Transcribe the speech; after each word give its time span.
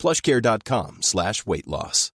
plushcare.com 0.00 0.98
slash 1.02 1.46
weight 1.46 1.66
loss. 1.66 2.12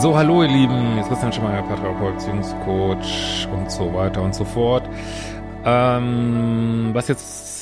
So, 0.00 0.16
hallo 0.16 0.44
ihr 0.44 0.48
Lieben, 0.48 0.96
ist 0.98 1.08
Christian 1.08 1.32
Schemeier, 1.32 1.60
Paartherapeut, 1.62 2.14
Beziehungscoach 2.14 3.48
und 3.52 3.68
so 3.68 3.92
weiter 3.92 4.22
und 4.22 4.32
so 4.32 4.44
fort. 4.44 4.88
Ähm, 5.64 6.90
was 6.92 7.08
jetzt 7.08 7.57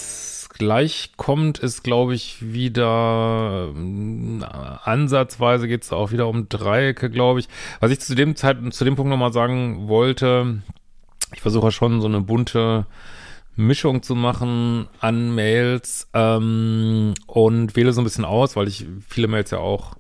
gleich 0.58 1.12
kommt, 1.16 1.58
ist, 1.58 1.84
glaube 1.84 2.14
ich, 2.14 2.52
wieder 2.52 3.72
äh, 3.74 4.44
ansatzweise 4.84 5.68
geht 5.68 5.82
es 5.82 5.92
auch 5.92 6.12
wieder 6.12 6.28
um 6.28 6.48
Dreiecke, 6.48 7.10
glaube 7.10 7.40
ich. 7.40 7.48
Was 7.80 7.90
ich 7.90 8.00
zu 8.00 8.14
dem 8.14 8.36
Zeit, 8.36 8.58
zu 8.72 8.84
dem 8.84 8.96
Punkt 8.96 9.10
nochmal 9.10 9.32
sagen 9.32 9.88
wollte, 9.88 10.62
ich 11.34 11.40
versuche 11.40 11.72
schon 11.72 12.00
so 12.00 12.06
eine 12.06 12.20
bunte 12.20 12.86
Mischung 13.56 14.02
zu 14.02 14.14
machen 14.14 14.88
an 15.00 15.34
Mails 15.34 16.08
ähm, 16.12 17.14
und 17.26 17.74
wähle 17.74 17.92
so 17.92 18.00
ein 18.00 18.04
bisschen 18.04 18.24
aus, 18.24 18.54
weil 18.54 18.68
ich 18.68 18.86
viele 19.08 19.28
Mails 19.28 19.50
ja 19.50 19.58
auch 19.58 19.96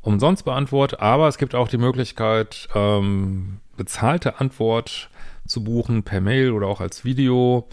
umsonst 0.00 0.44
beantworte, 0.44 1.00
aber 1.00 1.28
es 1.28 1.38
gibt 1.38 1.54
auch 1.54 1.68
die 1.68 1.78
Möglichkeit, 1.78 2.68
ähm, 2.74 3.60
bezahlte 3.76 4.40
Antwort 4.40 5.10
zu 5.46 5.62
buchen 5.64 6.02
per 6.02 6.20
Mail 6.20 6.52
oder 6.52 6.66
auch 6.66 6.80
als 6.80 7.04
Video. 7.04 7.68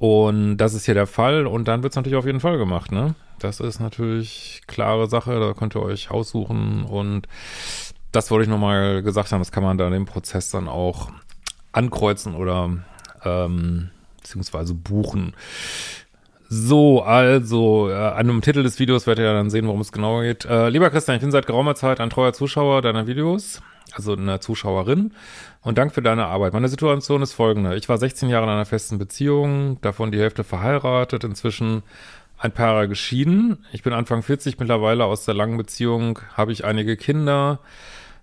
Und 0.00 0.56
das 0.56 0.72
ist 0.72 0.86
hier 0.86 0.94
der 0.94 1.06
Fall 1.06 1.46
und 1.46 1.68
dann 1.68 1.82
wird 1.82 1.92
es 1.92 1.96
natürlich 1.96 2.16
auf 2.16 2.24
jeden 2.24 2.40
Fall 2.40 2.56
gemacht, 2.56 2.90
ne? 2.90 3.14
Das 3.38 3.60
ist 3.60 3.80
natürlich 3.80 4.62
klare 4.66 5.08
Sache, 5.08 5.38
da 5.38 5.52
könnt 5.52 5.76
ihr 5.76 5.82
euch 5.82 6.10
aussuchen 6.10 6.84
und 6.84 7.28
das 8.10 8.30
wollte 8.30 8.44
ich 8.44 8.48
nochmal 8.48 9.02
gesagt 9.02 9.30
haben, 9.30 9.42
das 9.42 9.52
kann 9.52 9.62
man 9.62 9.76
dann 9.76 9.92
im 9.92 10.06
Prozess 10.06 10.50
dann 10.50 10.68
auch 10.68 11.10
ankreuzen 11.72 12.34
oder 12.34 12.78
ähm, 13.26 13.90
beziehungsweise 14.16 14.72
buchen. 14.72 15.34
So, 16.48 17.02
also, 17.02 17.90
äh, 17.90 17.94
an 17.94 18.26
dem 18.26 18.40
Titel 18.40 18.62
des 18.62 18.78
Videos 18.78 19.06
werdet 19.06 19.26
ihr 19.26 19.34
dann 19.34 19.50
sehen, 19.50 19.66
worum 19.66 19.82
es 19.82 19.92
genau 19.92 20.22
geht. 20.22 20.46
Äh, 20.46 20.70
lieber 20.70 20.88
Christian, 20.88 21.16
ich 21.16 21.20
bin 21.20 21.30
seit 21.30 21.46
geraumer 21.46 21.74
Zeit 21.74 22.00
ein 22.00 22.08
treuer 22.08 22.32
Zuschauer 22.32 22.80
deiner 22.80 23.06
Videos, 23.06 23.60
also 23.94 24.14
eine 24.14 24.40
Zuschauerin. 24.40 25.12
Und 25.62 25.78
Dank 25.78 25.94
für 25.94 26.02
deine 26.02 26.26
Arbeit. 26.26 26.52
Meine 26.52 26.68
Situation 26.68 27.22
ist 27.22 27.32
folgende. 27.32 27.76
Ich 27.76 27.88
war 27.88 27.98
16 27.98 28.28
Jahre 28.28 28.44
in 28.44 28.50
einer 28.50 28.66
festen 28.66 28.98
Beziehung, 28.98 29.80
davon 29.80 30.10
die 30.10 30.18
Hälfte 30.18 30.44
verheiratet, 30.44 31.24
inzwischen 31.24 31.82
ein 32.38 32.52
paar 32.52 32.68
Jahre 32.68 32.88
geschieden. 32.88 33.64
Ich 33.72 33.82
bin 33.82 33.92
Anfang 33.92 34.22
40 34.22 34.58
mittlerweile 34.58 35.04
aus 35.04 35.24
der 35.24 35.34
langen 35.34 35.58
Beziehung, 35.58 36.20
habe 36.34 36.52
ich 36.52 36.64
einige 36.64 36.96
Kinder. 36.96 37.60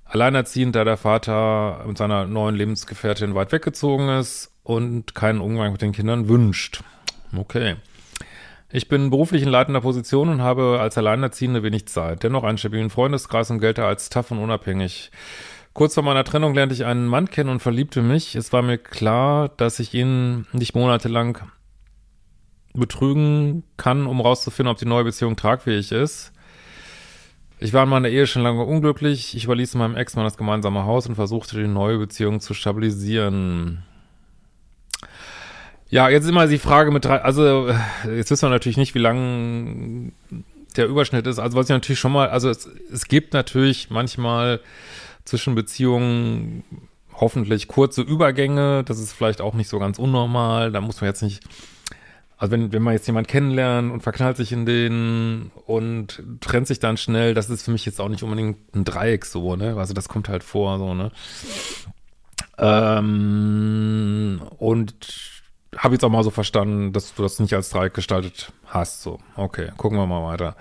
Alleinerziehend, 0.06 0.76
da 0.76 0.84
der 0.84 0.98
Vater 0.98 1.84
mit 1.86 1.98
seiner 1.98 2.26
neuen 2.26 2.56
Lebensgefährtin 2.56 3.36
weit 3.36 3.52
weggezogen 3.52 4.10
ist 4.10 4.52
und 4.64 5.14
keinen 5.14 5.42
Umgang 5.42 5.74
mit 5.74 5.82
den 5.82 5.92
Kindern 5.92 6.30
wünscht. 6.30 6.82
Okay. 7.36 7.76
Ich 8.70 8.90
bin 8.90 9.10
beruflich 9.10 9.44
in 9.44 9.50
leitender 9.50 9.82
Position 9.82 10.28
und 10.28 10.42
habe 10.42 10.80
als 10.82 10.98
Alleinerziehende 10.98 11.64
wenig 11.64 11.88
Zeit. 11.88 12.24
Dennoch 12.24 12.44
einen 12.44 12.58
stabilen 12.58 12.90
Freundeskreis 12.90 13.50
und 13.50 13.60
gelte 13.60 13.86
als 13.86 14.10
tough 14.10 14.32
und 14.32 14.40
unabhängig. 14.40 15.12
Kurz 15.78 15.94
vor 15.94 16.02
meiner 16.02 16.24
Trennung 16.24 16.56
lernte 16.56 16.74
ich 16.74 16.86
einen 16.86 17.06
Mann 17.06 17.30
kennen 17.30 17.52
und 17.52 17.60
verliebte 17.60 18.02
mich. 18.02 18.34
Es 18.34 18.52
war 18.52 18.64
mir 18.64 18.80
klar, 18.80 19.48
dass 19.58 19.78
ich 19.78 19.94
ihn 19.94 20.48
nicht 20.52 20.74
monatelang 20.74 21.38
betrügen 22.74 23.62
kann, 23.78 24.08
um 24.08 24.20
rauszufinden, 24.20 24.72
ob 24.72 24.80
die 24.80 24.88
neue 24.88 25.04
Beziehung 25.04 25.36
tragfähig 25.36 25.92
ist. 25.92 26.34
Ich 27.60 27.74
war 27.74 27.84
in 27.84 27.90
meiner 27.90 28.10
Ehe 28.10 28.26
schon 28.26 28.42
lange 28.42 28.64
unglücklich. 28.64 29.36
Ich 29.36 29.44
überließ 29.44 29.76
meinem 29.76 29.96
Ex-Mann 29.96 30.26
das 30.26 30.38
gemeinsame 30.38 30.84
Haus 30.86 31.06
und 31.06 31.14
versuchte, 31.14 31.58
die 31.58 31.68
neue 31.68 32.00
Beziehung 32.00 32.40
zu 32.40 32.56
stabilisieren. 32.56 33.84
Ja, 35.92 36.10
jetzt 36.10 36.24
ist 36.24 36.32
immer 36.32 36.48
die 36.48 36.58
Frage 36.58 36.90
mit 36.90 37.06
drei, 37.06 37.22
also 37.22 37.70
jetzt 38.16 38.32
wissen 38.32 38.48
wir 38.48 38.50
natürlich 38.50 38.78
nicht, 38.78 38.96
wie 38.96 39.00
lang 39.00 40.12
der 40.76 40.88
Überschnitt 40.88 41.28
ist. 41.28 41.38
Also 41.38 41.56
was 41.56 41.68
ich 41.68 41.74
natürlich 41.74 42.00
schon 42.00 42.14
mal, 42.14 42.30
also 42.30 42.50
es, 42.50 42.68
es 42.92 43.06
gibt 43.06 43.36
natürlich 43.36 43.92
manchmal 43.92 44.60
zwischen 45.28 45.56
Beziehungen 45.56 46.64
hoffentlich 47.14 47.68
kurze 47.68 48.02
Übergänge. 48.02 48.84
Das 48.84 49.00
ist 49.00 49.14
vielleicht 49.14 49.42
auch 49.42 49.54
nicht 49.54 49.70
so 49.70 49.80
ganz 49.80 50.00
unnormal. 50.00 50.72
Da 50.72 50.82
muss 50.82 51.02
man 51.02 51.10
jetzt 51.10 51.22
nicht, 51.22 51.44
also 52.38 52.52
wenn, 52.52 52.72
wenn 52.72 52.82
man 52.82 52.94
jetzt 52.94 53.08
jemand 53.08 53.28
kennenlernt 53.28 53.92
und 53.92 54.02
verknallt 54.02 54.38
sich 54.38 54.52
in 54.52 54.66
den 54.66 55.52
und 55.66 56.24
trennt 56.40 56.68
sich 56.68 56.80
dann 56.80 56.98
schnell, 56.98 57.34
das 57.34 57.50
ist 57.50 57.64
für 57.64 57.72
mich 57.72 57.86
jetzt 57.86 58.00
auch 58.00 58.10
nicht 58.10 58.24
unbedingt 58.24 58.74
ein 58.76 58.86
Dreieck 58.86 59.26
so, 59.26 59.56
ne? 59.56 59.76
Also 59.78 59.94
das 59.94 60.08
kommt 60.08 60.30
halt 60.30 60.44
vor, 60.44 60.78
so, 60.78 60.94
ne? 60.94 61.12
Ähm, 62.60 64.42
und 64.58 64.96
habe 65.76 65.96
jetzt 65.96 66.04
auch 66.04 66.10
mal 66.10 66.24
so 66.24 66.32
verstanden, 66.32 66.94
dass 66.94 67.14
du 67.14 67.22
das 67.22 67.40
nicht 67.40 67.54
als 67.54 67.70
Dreieck 67.70 67.94
gestaltet 67.94 68.52
hast. 68.66 69.02
So, 69.02 69.20
okay, 69.36 69.72
gucken 69.78 69.98
wir 69.98 70.08
mal 70.08 70.24
weiter. 70.24 70.56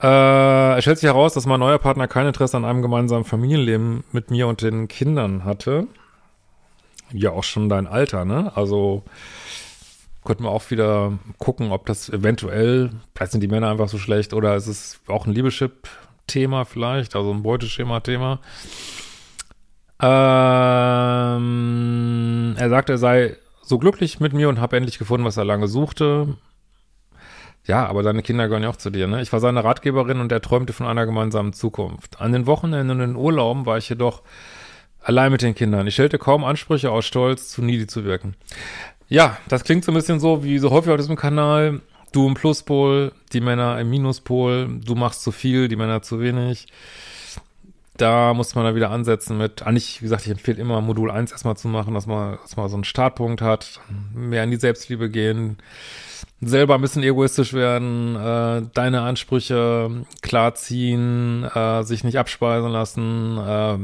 Äh, 0.00 0.78
es 0.78 0.84
stellt 0.84 0.98
sich 0.98 1.08
heraus, 1.08 1.34
dass 1.34 1.46
mein 1.46 1.60
neuer 1.60 1.78
Partner 1.78 2.06
kein 2.06 2.26
Interesse 2.26 2.56
an 2.56 2.64
einem 2.64 2.82
gemeinsamen 2.82 3.24
Familienleben 3.24 4.04
mit 4.12 4.30
mir 4.30 4.46
und 4.46 4.62
den 4.62 4.88
Kindern 4.88 5.44
hatte. 5.44 5.88
Ja, 7.12 7.30
auch 7.30 7.44
schon 7.44 7.68
dein 7.68 7.86
Alter, 7.86 8.24
ne? 8.24 8.52
Also 8.54 9.02
könnten 10.24 10.44
wir 10.44 10.50
auch 10.50 10.70
wieder 10.70 11.18
gucken, 11.38 11.72
ob 11.72 11.86
das 11.86 12.08
eventuell, 12.10 12.90
vielleicht 13.14 13.32
sind 13.32 13.40
die 13.40 13.48
Männer 13.48 13.70
einfach 13.70 13.88
so 13.88 13.98
schlecht 13.98 14.34
oder 14.34 14.54
ist 14.56 14.66
es 14.66 15.00
auch 15.06 15.26
ein 15.26 15.32
Liebeschip-Thema 15.32 16.64
vielleicht, 16.66 17.16
also 17.16 17.32
ein 17.32 17.42
Beuteschema-Thema. 17.42 18.40
Ähm, 20.00 21.34
er 22.58 22.68
sagte, 22.68 22.92
er 22.92 22.98
sei 22.98 23.36
so 23.62 23.78
glücklich 23.78 24.20
mit 24.20 24.32
mir 24.32 24.48
und 24.48 24.60
habe 24.60 24.76
endlich 24.76 24.98
gefunden, 24.98 25.26
was 25.26 25.36
er 25.38 25.44
lange 25.44 25.66
suchte. 25.66 26.36
Ja, 27.68 27.86
aber 27.86 28.02
deine 28.02 28.22
Kinder 28.22 28.48
gehören 28.48 28.62
ja 28.62 28.70
auch 28.70 28.76
zu 28.76 28.88
dir, 28.88 29.06
ne? 29.06 29.20
Ich 29.20 29.30
war 29.30 29.40
seine 29.40 29.62
Ratgeberin 29.62 30.20
und 30.20 30.32
er 30.32 30.40
träumte 30.40 30.72
von 30.72 30.86
einer 30.86 31.04
gemeinsamen 31.04 31.52
Zukunft. 31.52 32.18
An 32.18 32.32
den 32.32 32.46
Wochenenden 32.46 32.90
und 32.90 32.98
den 33.00 33.14
Urlauben 33.14 33.66
war 33.66 33.76
ich 33.76 33.90
jedoch 33.90 34.22
allein 35.02 35.30
mit 35.30 35.42
den 35.42 35.54
Kindern. 35.54 35.86
Ich 35.86 35.92
stellte 35.92 36.18
kaum 36.18 36.44
Ansprüche 36.44 36.90
aus 36.90 37.04
Stolz, 37.04 37.50
zu 37.50 37.62
needy 37.62 37.86
zu 37.86 38.04
wirken. 38.04 38.34
Ja, 39.08 39.36
das 39.48 39.64
klingt 39.64 39.84
so 39.84 39.92
ein 39.92 39.94
bisschen 39.94 40.18
so, 40.18 40.42
wie 40.42 40.58
so 40.58 40.70
häufig 40.70 40.90
auf 40.90 40.96
diesem 40.96 41.16
Kanal. 41.16 41.82
Du 42.12 42.26
im 42.26 42.32
Pluspol, 42.32 43.12
die 43.34 43.42
Männer 43.42 43.78
im 43.78 43.90
Minuspol, 43.90 44.80
du 44.82 44.94
machst 44.94 45.22
zu 45.22 45.30
viel, 45.30 45.68
die 45.68 45.76
Männer 45.76 46.00
zu 46.00 46.20
wenig 46.20 46.68
da 47.98 48.32
muss 48.32 48.54
man 48.54 48.64
dann 48.64 48.74
wieder 48.74 48.90
ansetzen 48.90 49.36
mit, 49.36 49.62
eigentlich, 49.62 50.00
wie 50.00 50.04
gesagt, 50.04 50.24
ich 50.24 50.30
empfehle 50.30 50.58
immer 50.58 50.80
Modul 50.80 51.10
1 51.10 51.32
erstmal 51.32 51.56
zu 51.56 51.68
machen, 51.68 51.94
dass 51.94 52.06
man, 52.06 52.38
dass 52.42 52.56
man 52.56 52.68
so 52.68 52.76
einen 52.76 52.84
Startpunkt 52.84 53.42
hat, 53.42 53.80
mehr 54.14 54.44
in 54.44 54.50
die 54.50 54.56
Selbstliebe 54.56 55.10
gehen, 55.10 55.58
selber 56.40 56.76
ein 56.76 56.80
bisschen 56.80 57.02
egoistisch 57.02 57.52
werden, 57.52 58.16
äh, 58.16 58.62
deine 58.72 59.02
Ansprüche 59.02 59.90
klarziehen, 60.22 61.44
äh, 61.44 61.82
sich 61.82 62.04
nicht 62.04 62.18
abspeisen 62.18 62.70
lassen, 62.70 63.38
äh, 63.38 63.78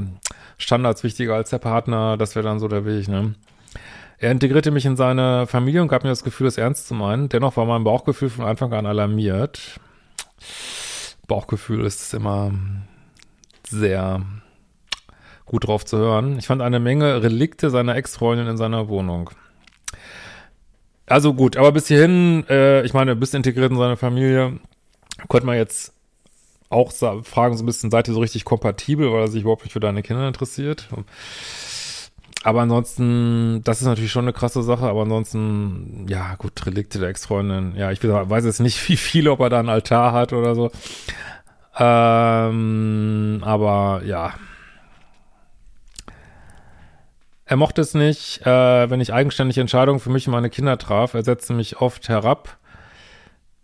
Standards 0.59 1.03
wichtiger 1.03 1.35
als 1.35 1.51
der 1.51 1.59
Partner, 1.59 2.17
das 2.17 2.37
wäre 2.37 2.47
dann 2.47 2.61
so 2.61 2.69
der 2.69 2.87
Weg, 2.87 3.09
ne? 3.09 3.35
Er 4.19 4.31
integrierte 4.31 4.71
mich 4.71 4.87
in 4.87 4.97
seine 4.97 5.47
Familie 5.49 5.83
und 5.83 5.89
gab 5.89 6.05
mir 6.05 6.09
das 6.09 6.25
Gefühl, 6.25 6.47
es 6.47 6.57
ernst 6.57 6.87
zu 6.87 6.95
meinen. 6.95 7.29
Dennoch 7.29 7.57
war 7.57 7.67
mein 7.67 7.85
Bauchgefühl 7.85 8.31
von 8.31 8.45
Anfang 8.45 8.73
an 8.73 8.87
alarmiert. 8.87 9.81
Bauchgefühl 11.27 11.85
ist 11.85 12.15
immer 12.15 12.53
sehr 13.75 14.23
gut 15.47 15.67
drauf 15.67 15.85
zu 15.85 15.99
hören. 15.99 16.39
Ich 16.39 16.47
fand 16.47 16.63
eine 16.63 16.81
Menge 16.81 17.23
Relikte 17.23 17.71
seiner 17.71 17.97
Ex-Freundin 17.97 18.47
in 18.47 18.57
seiner 18.57 18.89
Wohnung. 18.89 19.31
Also 21.07 21.35
gut, 21.35 21.57
aber 21.57 21.73
bis 21.73 21.89
hierhin, 21.89 22.45
äh, 22.49 22.83
ich 22.83 22.95
meine, 22.95 23.15
bist 23.15 23.35
integriert 23.35 23.71
in 23.71 23.77
seine 23.77 23.97
Familie, 23.97 24.59
könnte 25.29 25.47
man 25.47 25.57
jetzt 25.57 25.93
auch 26.71 26.93
fragen, 26.93 27.57
so 27.57 27.63
ein 27.63 27.67
bisschen, 27.67 27.91
seid 27.91 28.09
ihr 28.09 28.15
so 28.15 28.21
richtig 28.21 28.45
kompatibel, 28.45 29.13
weil 29.13 29.21
er 29.21 29.29
sich 29.29 29.43
überhaupt 29.43 29.65
nicht 29.65 29.73
für 29.73 29.81
deine 29.81 30.03
Kinder 30.03 30.27
interessiert? 30.27 30.89
Aber 32.43 32.63
ansonsten, 32.63 33.63
das 33.65 33.81
ist 33.81 33.87
natürlich 33.87 34.13
schon 34.13 34.25
eine 34.25 34.33
krasse 34.33 34.63
Sache, 34.63 34.87
aber 34.87 35.03
ansonsten, 35.03 36.07
ja, 36.09 36.35
gut, 36.37 36.67
Relikte 36.67 36.99
der 36.99 37.09
Ex-Freundin. 37.11 37.75
Ja, 37.77 37.91
ich 37.91 38.03
weiß 38.03 38.45
jetzt 38.45 38.61
nicht, 38.61 38.89
wie 38.89 38.97
viele, 38.97 39.31
ob 39.31 39.41
er 39.41 39.51
da 39.51 39.61
einen 39.61 39.69
Altar 39.69 40.13
hat 40.13 40.33
oder 40.33 40.55
so. 40.55 40.71
Ähm, 41.79 43.43
aber 43.45 44.03
ja. 44.05 44.35
Er 47.47 47.57
mochte 47.57 47.83
es 47.83 47.95
nicht, 47.95 48.47
äh, 48.47 48.91
wenn 48.91 49.01
ich 49.01 49.13
eigenständige 49.13 49.61
Entscheidungen 49.61 50.01
für 50.01 50.11
mich 50.11 50.27
und 50.27 50.33
meine 50.33 50.51
Kinder 50.51 50.79
traf. 50.79 51.15
Er 51.15 51.25
setzte 51.25 51.53
mich 51.53 51.81
oft 51.81 52.09
herab. 52.09 52.57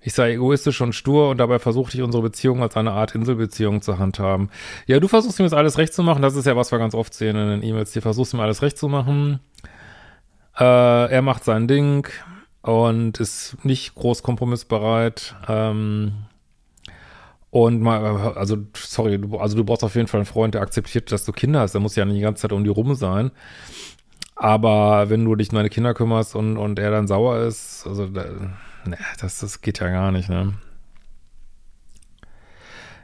Ich 0.02 0.14
sei 0.14 0.32
egoistisch 0.32 0.80
und 0.80 0.94
stur 0.94 1.28
und 1.28 1.38
dabei 1.38 1.58
versuchte 1.58 1.96
ich 1.96 2.02
unsere 2.02 2.22
Beziehung 2.22 2.62
als 2.62 2.76
eine 2.76 2.92
Art 2.92 3.14
Inselbeziehung 3.14 3.82
zu 3.82 3.98
handhaben. 3.98 4.50
Ja, 4.86 4.98
du 4.98 5.08
versuchst 5.08 5.38
ihm 5.38 5.44
jetzt 5.44 5.54
alles 5.54 5.76
recht 5.78 5.92
zu 5.92 6.02
machen. 6.02 6.22
Das 6.22 6.36
ist 6.36 6.46
ja, 6.46 6.56
was 6.56 6.72
wir 6.72 6.78
ganz 6.78 6.94
oft 6.94 7.12
sehen 7.12 7.36
in 7.36 7.48
den 7.48 7.62
E-Mails. 7.62 7.92
Du 7.92 8.00
versuchst 8.00 8.32
ihm 8.32 8.40
alles 8.40 8.62
recht 8.62 8.78
zu 8.78 8.88
machen. 8.88 9.40
Äh, 10.58 10.64
er 11.10 11.22
macht 11.22 11.44
sein 11.44 11.68
Ding 11.68 12.08
und 12.62 13.20
ist 13.20 13.56
nicht 13.62 13.94
groß 13.94 14.22
kompromissbereit. 14.22 15.34
Ähm, 15.48 16.12
und 17.50 17.80
mal, 17.80 18.34
also, 18.36 18.58
sorry, 18.74 19.18
du, 19.18 19.36
also 19.38 19.56
du 19.56 19.64
brauchst 19.64 19.82
auf 19.82 19.96
jeden 19.96 20.06
Fall 20.06 20.20
einen 20.20 20.26
Freund, 20.26 20.54
der 20.54 20.62
akzeptiert, 20.62 21.10
dass 21.10 21.24
du 21.24 21.32
Kinder 21.32 21.60
hast. 21.60 21.72
Der 21.72 21.80
muss 21.80 21.96
ja 21.96 22.04
nicht 22.04 22.16
die 22.16 22.22
ganze 22.22 22.42
Zeit 22.42 22.52
um 22.52 22.62
die 22.62 22.70
rum 22.70 22.94
sein. 22.94 23.32
Aber 24.36 25.10
wenn 25.10 25.24
du 25.24 25.34
dich 25.34 25.50
um 25.50 25.56
deine 25.56 25.68
Kinder 25.68 25.92
kümmerst 25.92 26.36
und, 26.36 26.56
und 26.56 26.78
er 26.78 26.90
dann 26.90 27.06
sauer 27.06 27.40
ist, 27.40 27.86
also, 27.86 28.06
ne, 28.06 28.98
das, 29.20 29.40
das 29.40 29.60
geht 29.60 29.80
ja 29.80 29.90
gar 29.90 30.12
nicht, 30.12 30.28
ne? 30.28 30.54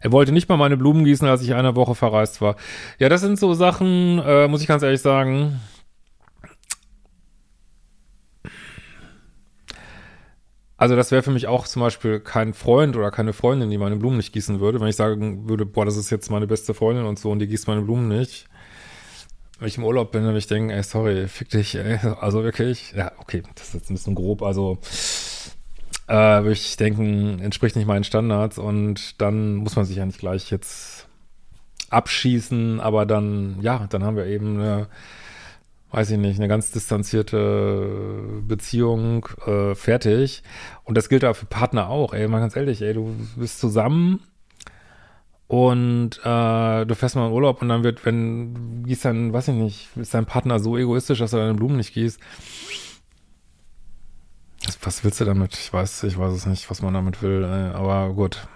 Er 0.00 0.12
wollte 0.12 0.31
nicht 0.31 0.48
mal 0.48 0.56
meine 0.56 0.76
Blumen 0.76 1.04
gießen, 1.04 1.26
als 1.26 1.43
ich 1.43 1.54
eine 1.54 1.75
Woche 1.75 1.96
verreist 1.96 2.40
war. 2.40 2.54
Ja, 2.98 3.08
das 3.08 3.22
sind 3.22 3.38
so 3.40 3.54
Sachen, 3.54 4.20
äh, 4.25 4.46
muss 4.46 4.60
ich 4.60 4.69
ganz 4.69 4.84
ehrlich 4.84 5.00
sagen, 5.00 5.60
Also 10.78 10.94
das 10.94 11.11
wäre 11.11 11.23
für 11.23 11.31
mich 11.31 11.46
auch 11.46 11.67
zum 11.67 11.81
Beispiel 11.81 12.20
kein 12.20 12.52
Freund 12.52 12.96
oder 12.96 13.11
keine 13.11 13.32
Freundin, 13.32 13.70
die 13.70 13.78
meine 13.78 13.96
Blumen 13.96 14.19
nicht 14.19 14.32
gießen 14.32 14.61
würde. 14.61 14.78
Wenn 14.81 14.88
ich 14.88 14.96
sagen 14.96 15.49
würde, 15.49 15.64
boah, 15.64 15.87
das 15.87 15.96
ist 15.96 16.11
jetzt 16.11 16.31
meine 16.31 16.46
beste 16.46 16.75
Freundin 16.75 17.06
und 17.06 17.19
so 17.19 17.31
und 17.31 17.38
die 17.38 17.46
gießt 17.46 17.67
meine 17.67 17.82
Blumen 17.82 18.08
nicht. 18.08 18.46
Wenn 19.58 19.69
ich 19.69 19.78
im 19.78 19.84
Urlaub 19.84 20.12
bin, 20.12 20.25
dann 20.25 20.37
ich 20.37 20.49
denke, 20.49 20.75
ey, 20.75 20.82
sorry, 20.82 21.28
fick 21.28 21.49
dich, 21.49 21.76
ey. 21.76 21.99
Also 22.20 22.44
wirklich, 22.44 22.93
ja, 22.94 23.12
okay, 23.19 23.43
das 23.55 23.69
ist 23.69 23.75
jetzt 23.75 23.90
ein 23.90 23.94
bisschen 23.94 24.14
grob, 24.14 24.43
also 24.43 24.78
äh, 26.08 26.14
würde 26.14 26.52
ich 26.52 26.76
denken, 26.76 27.40
entspricht 27.40 27.75
nicht 27.75 27.87
meinen 27.87 28.05
Standards 28.05 28.58
und 28.58 29.20
dann 29.20 29.55
muss 29.55 29.76
man 29.76 29.87
sich 29.87 29.96
ja 29.96 30.05
nicht 30.05 30.19
gleich 30.19 30.50
jetzt 30.50 31.08
abschießen, 31.88 32.81
aber 32.81 33.06
dann, 33.06 33.56
ja, 33.62 33.87
dann 33.88 34.05
haben 34.05 34.17
wir 34.17 34.26
eben 34.26 34.61
eine 34.61 34.88
weiß 35.96 36.10
ich 36.10 36.19
nicht, 36.19 36.38
eine 36.38 36.46
ganz 36.46 36.70
distanzierte 36.72 38.43
Beziehung 38.46 39.26
äh, 39.46 39.75
fertig. 39.75 40.43
Und 40.84 40.94
das 40.94 41.08
gilt 41.08 41.25
auch 41.25 41.34
für 41.34 41.46
Partner 41.46 41.88
auch, 41.88 42.12
ey, 42.12 42.28
mal 42.28 42.40
ganz 42.40 42.54
ehrlich, 42.54 42.82
ey, 42.82 42.93
du 42.93 43.16
bist 43.37 43.58
zusammen 43.58 44.20
und 45.46 46.19
äh, 46.22 46.84
du 46.84 46.94
fährst 46.94 47.16
mal 47.16 47.28
in 47.28 47.32
Urlaub 47.32 47.62
und 47.62 47.70
dann 47.70 47.82
wird, 47.82 48.04
wenn 48.04 48.84
gießt 48.84 49.06
dann, 49.06 49.32
weiß 49.32 49.48
ich 49.48 49.54
nicht, 49.54 49.96
ist 49.96 50.12
dein 50.12 50.26
Partner 50.26 50.58
so 50.58 50.76
egoistisch, 50.76 51.20
dass 51.20 51.32
er 51.32 51.38
deine 51.38 51.54
Blumen 51.54 51.78
nicht 51.78 51.94
gießt. 51.94 52.20
Was, 54.82 55.02
willst 55.02 55.19
du 55.22 55.25
damit? 55.25 55.54
Ich 55.54 55.72
weiß, 55.72 56.02
ich 56.02 56.19
weiß 56.19 56.34
es 56.34 56.44
nicht, 56.44 56.69
was 56.69 56.82
man 56.82 56.93
damit 56.93 57.22
will, 57.22 57.43
aber 57.43 58.12
gut. 58.12 58.46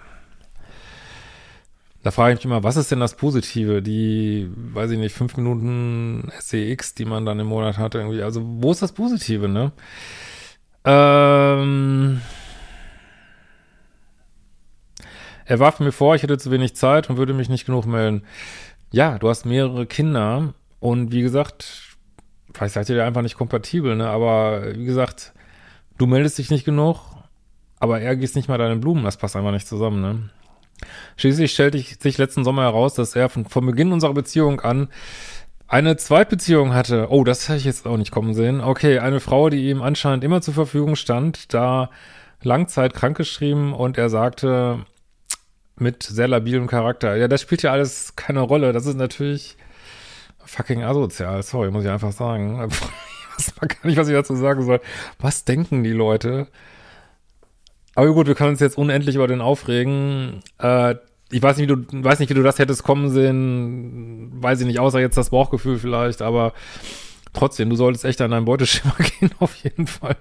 Da 2.03 2.09
frage 2.09 2.33
ich 2.33 2.39
mich 2.39 2.45
immer, 2.45 2.63
was 2.63 2.77
ist 2.77 2.91
denn 2.91 2.99
das 2.99 3.15
Positive? 3.15 3.81
Die, 3.81 4.49
weiß 4.55 4.91
ich 4.91 4.97
nicht, 4.97 5.13
fünf 5.15 5.37
Minuten 5.37 6.31
SEX, 6.39 6.95
die 6.95 7.05
man 7.05 7.25
dann 7.25 7.39
im 7.39 7.47
Monat 7.47 7.77
hat, 7.77 7.93
irgendwie. 7.93 8.23
Also, 8.23 8.41
wo 8.43 8.71
ist 8.71 8.81
das 8.81 8.91
Positive, 8.91 9.47
ne? 9.47 9.71
Ähm. 10.83 12.21
Er 15.45 15.59
warf 15.59 15.79
mir 15.79 15.91
vor, 15.91 16.15
ich 16.15 16.23
hätte 16.23 16.37
zu 16.37 16.49
wenig 16.49 16.75
Zeit 16.75 17.09
und 17.09 17.17
würde 17.17 17.33
mich 17.33 17.49
nicht 17.49 17.65
genug 17.65 17.85
melden. 17.85 18.23
Ja, 18.91 19.19
du 19.19 19.29
hast 19.29 19.45
mehrere 19.45 19.85
Kinder 19.85 20.53
und 20.79 21.11
wie 21.11 21.21
gesagt, 21.21 21.97
vielleicht 22.53 22.73
seid 22.73 22.89
ihr 22.89 23.05
einfach 23.05 23.21
nicht 23.21 23.37
kompatibel, 23.37 23.95
ne? 23.95 24.07
Aber 24.09 24.75
wie 24.75 24.85
gesagt, 24.85 25.33
du 25.97 26.07
meldest 26.07 26.37
dich 26.37 26.49
nicht 26.49 26.65
genug, 26.65 26.99
aber 27.79 28.01
er 28.01 28.15
gießt 28.15 28.35
nicht 28.35 28.49
mal 28.49 28.57
deine 28.57 28.77
Blumen, 28.77 29.03
das 29.03 29.17
passt 29.17 29.35
einfach 29.35 29.51
nicht 29.51 29.67
zusammen, 29.67 30.01
ne? 30.01 30.29
Schließlich 31.17 31.51
stellte 31.51 31.77
sich 31.77 32.17
letzten 32.17 32.43
Sommer 32.43 32.63
heraus, 32.63 32.93
dass 32.93 33.15
er 33.15 33.29
von, 33.29 33.45
von 33.45 33.65
Beginn 33.65 33.91
unserer 33.91 34.13
Beziehung 34.13 34.61
an 34.61 34.89
eine 35.67 35.95
Zweitbeziehung 35.95 36.73
hatte. 36.73 37.07
Oh, 37.09 37.23
das 37.23 37.47
hätte 37.47 37.59
ich 37.59 37.65
jetzt 37.65 37.87
auch 37.87 37.97
nicht 37.97 38.11
kommen 38.11 38.33
sehen. 38.33 38.59
Okay, 38.59 38.99
eine 38.99 39.21
Frau, 39.21 39.49
die 39.49 39.69
ihm 39.69 39.81
anscheinend 39.81 40.23
immer 40.23 40.41
zur 40.41 40.53
Verfügung 40.53 40.95
stand, 40.97 41.53
da 41.53 41.89
Langzeit 42.43 42.93
krankgeschrieben 42.93 43.73
und 43.73 43.97
er 43.97 44.09
sagte 44.09 44.85
mit 45.77 46.03
sehr 46.03 46.27
labilem 46.27 46.67
Charakter. 46.67 47.15
Ja, 47.15 47.27
das 47.27 47.41
spielt 47.41 47.63
ja 47.63 47.71
alles 47.71 48.15
keine 48.15 48.41
Rolle. 48.41 48.73
Das 48.73 48.85
ist 48.85 48.97
natürlich 48.97 49.57
fucking 50.45 50.83
asozial. 50.83 51.41
Sorry, 51.43 51.71
muss 51.71 51.83
ich 51.83 51.89
einfach 51.89 52.11
sagen. 52.11 52.69
Ich 53.39 53.47
weiß 53.47 53.69
gar 53.69 53.87
nicht, 53.87 53.97
was 53.97 54.07
ich 54.07 54.13
dazu 54.13 54.35
sagen 54.35 54.63
soll. 54.63 54.81
Was 55.17 55.45
denken 55.45 55.83
die 55.83 55.93
Leute? 55.93 56.47
Aber 57.95 58.13
gut, 58.13 58.27
wir 58.27 58.35
können 58.35 58.51
uns 58.51 58.59
jetzt 58.59 58.77
unendlich 58.77 59.15
über 59.15 59.27
den 59.27 59.41
aufregen. 59.41 60.41
Äh, 60.59 60.95
ich 61.31 61.41
weiß 61.41 61.57
nicht, 61.57 61.69
wie 61.69 61.75
du, 61.75 62.03
weiß 62.03 62.19
nicht, 62.19 62.29
wie 62.29 62.35
du 62.35 62.43
das 62.43 62.59
hättest 62.59 62.83
kommen 62.83 63.09
sehen. 63.09 64.31
Weiß 64.41 64.59
ich 64.61 64.67
nicht, 64.67 64.79
außer 64.79 64.99
jetzt 64.99 65.17
das 65.17 65.29
Bauchgefühl 65.29 65.77
vielleicht, 65.77 66.21
aber 66.21 66.53
trotzdem, 67.33 67.69
du 67.69 67.75
solltest 67.75 68.05
echt 68.05 68.21
an 68.21 68.31
dein 68.31 68.45
Beuteschema 68.45 68.95
gehen, 69.19 69.31
auf 69.39 69.55
jeden 69.55 69.87
Fall. 69.87 70.17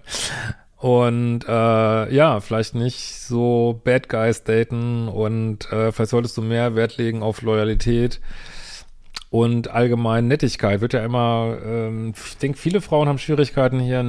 Und 0.76 1.44
äh, 1.46 2.14
ja, 2.14 2.40
vielleicht 2.40 2.74
nicht 2.74 3.20
so 3.20 3.80
Bad 3.84 4.08
Guys 4.08 4.44
daten 4.44 5.08
und 5.08 5.70
äh, 5.70 5.92
vielleicht 5.92 6.10
solltest 6.10 6.38
du 6.38 6.42
mehr 6.42 6.74
Wert 6.74 6.96
legen 6.96 7.22
auf 7.22 7.42
Loyalität 7.42 8.20
und 9.28 9.68
allgemein 9.68 10.26
Nettigkeit. 10.26 10.80
Wird 10.80 10.94
ja 10.94 11.04
immer, 11.04 11.58
ähm, 11.64 12.14
ich 12.16 12.38
denke, 12.38 12.56
viele 12.56 12.80
Frauen 12.80 13.08
haben 13.08 13.18
Schwierigkeiten 13.18 13.78
hier 13.78 14.00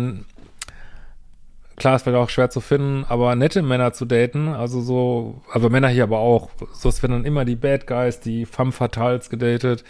klar, 1.82 1.96
es 1.96 2.06
wird 2.06 2.16
auch 2.16 2.30
schwer 2.30 2.52
zu 2.52 2.62
finden, 2.62 3.06
aber 3.10 3.36
nette 3.36 3.64
Männer 3.64 3.92
zu 3.92 4.06
daten, 4.06 4.50
also 4.50 4.82
so, 4.82 5.42
aber 5.52 5.72
Männer 5.72 5.88
hier 5.88 6.04
aber 6.04 6.20
auch, 6.20 6.52
so 6.74 6.90
es 6.90 7.02
werden 7.02 7.14
dann 7.14 7.26
immer 7.26 7.44
die 7.44 7.56
Bad 7.56 7.88
Guys, 7.88 8.20
die 8.20 8.46
femme 8.46 8.72
fatales 8.72 9.32
gedatet. 9.32 9.84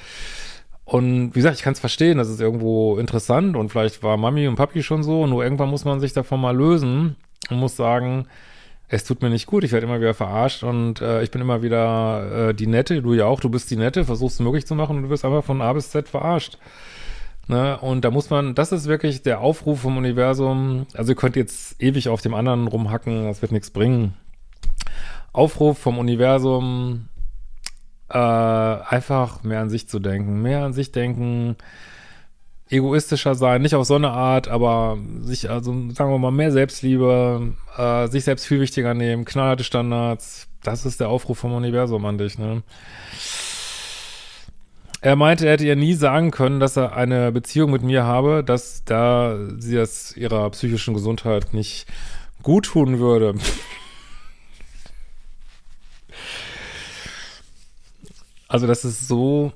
Und 0.86 1.36
wie 1.36 1.40
gesagt, 1.40 1.58
ich 1.58 1.64
kann 1.64 1.74
es 1.74 1.82
verstehen, 1.82 2.18
das 2.18 2.30
ist 2.30 2.40
irgendwo 2.40 2.98
interessant 2.98 3.58
und 3.58 3.70
vielleicht 3.70 4.04
war 4.04 4.16
Mami 4.16 4.48
und 4.48 4.56
Papi 4.56 4.84
schon 4.84 5.04
so, 5.04 5.28
nur 5.28 5.44
irgendwann 5.44 5.70
muss 5.70 5.84
man 5.84 6.00
sich 6.00 6.14
davon 6.14 6.40
mal 6.40 6.56
lösen 6.56 7.18
und 7.50 7.58
muss 7.58 7.76
sagen, 7.76 8.26
es 8.88 9.04
tut 9.04 9.22
mir 9.22 9.30
nicht 9.30 9.46
gut, 9.46 9.66
ich 9.66 9.74
werde 9.74 9.86
immer 9.86 10.00
wieder 10.00 10.14
verarscht 10.14 10.64
und 10.64 11.02
äh, 11.02 11.24
ich 11.24 11.32
bin 11.32 11.42
immer 11.42 11.62
wieder 11.62 12.50
äh, 12.50 12.54
die 12.54 12.68
Nette, 12.68 13.02
du 13.02 13.14
ja 13.14 13.26
auch, 13.26 13.42
du 13.42 13.50
bist 13.50 13.70
die 13.70 13.76
Nette, 13.76 14.06
versuchst 14.06 14.36
es 14.40 14.46
möglich 14.46 14.66
zu 14.66 14.76
machen 14.76 14.96
und 14.98 15.04
du 15.04 15.10
wirst 15.10 15.26
einfach 15.26 15.44
von 15.44 15.62
A 15.62 15.74
bis 15.74 15.90
Z 15.90 16.08
verarscht. 16.08 16.58
Ne? 17.52 17.78
Und 17.78 18.06
da 18.06 18.12
muss 18.12 18.30
man, 18.30 18.56
das 18.56 18.72
ist 18.72 18.88
wirklich 18.88 19.24
der 19.24 19.42
Aufruf 19.42 19.82
vom 19.82 19.98
Universum. 19.98 20.88
Also 20.94 21.12
ihr 21.12 21.18
könnt 21.18 21.36
jetzt 21.36 21.76
ewig 21.84 22.08
auf 22.08 22.22
dem 22.22 22.34
anderen 22.34 22.68
rumhacken, 22.68 23.26
das 23.26 23.42
wird 23.42 23.52
nichts 23.52 23.72
bringen. 23.72 24.14
Aufruf 25.34 25.78
vom 25.78 26.00
Universum, 26.00 27.10
äh, 28.10 28.18
einfach 28.18 29.44
mehr 29.44 29.60
an 29.60 29.70
sich 29.70 29.90
zu 29.90 30.00
denken, 30.00 30.42
mehr 30.42 30.64
an 30.64 30.72
sich 30.72 30.94
denken, 30.94 31.58
egoistischer 32.70 33.36
sein, 33.36 33.62
nicht 33.62 33.76
auf 33.76 33.86
so 33.86 33.96
eine 33.96 34.12
Art, 34.12 34.48
aber 34.48 34.98
sich, 35.20 35.50
also 35.50 35.74
sagen 35.92 36.10
wir 36.10 36.20
mal, 36.20 36.32
mehr 36.32 36.54
Selbstliebe, 36.54 37.54
äh, 37.78 38.08
sich 38.08 38.24
selbst 38.24 38.46
viel 38.46 38.62
wichtiger 38.62 38.94
nehmen, 38.94 39.26
knallharte 39.26 39.66
Standards, 39.66 40.48
das 40.64 40.86
ist 40.86 41.02
der 41.02 41.10
Aufruf 41.10 41.40
vom 41.40 41.54
Universum 41.54 42.06
an 42.06 42.18
dich, 42.18 42.38
ne? 42.38 42.64
Er 45.04 45.16
meinte, 45.16 45.48
er 45.48 45.54
hätte 45.54 45.66
ihr 45.66 45.76
nie 45.76 45.96
sagen 45.96 46.30
können, 46.30 46.60
dass 46.60 46.78
er 46.78 46.96
eine 46.96 47.32
Beziehung 47.32 47.72
mit 47.72 47.82
mir 47.82 48.04
habe, 48.04 48.44
dass 48.44 48.84
da 48.86 49.36
sie 49.58 49.76
es 49.76 50.16
ihrer 50.16 50.48
psychischen 50.52 50.94
Gesundheit 50.94 51.56
nicht 51.56 51.88
gut 52.44 52.66
tun 52.66 53.00
würde. 53.00 53.34
Also 58.48 58.68
das 58.68 58.84
ist 58.84 59.08
so 59.08 59.54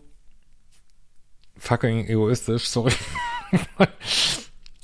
fucking 1.57 2.07
egoistisch, 2.07 2.69
sorry. 2.69 2.93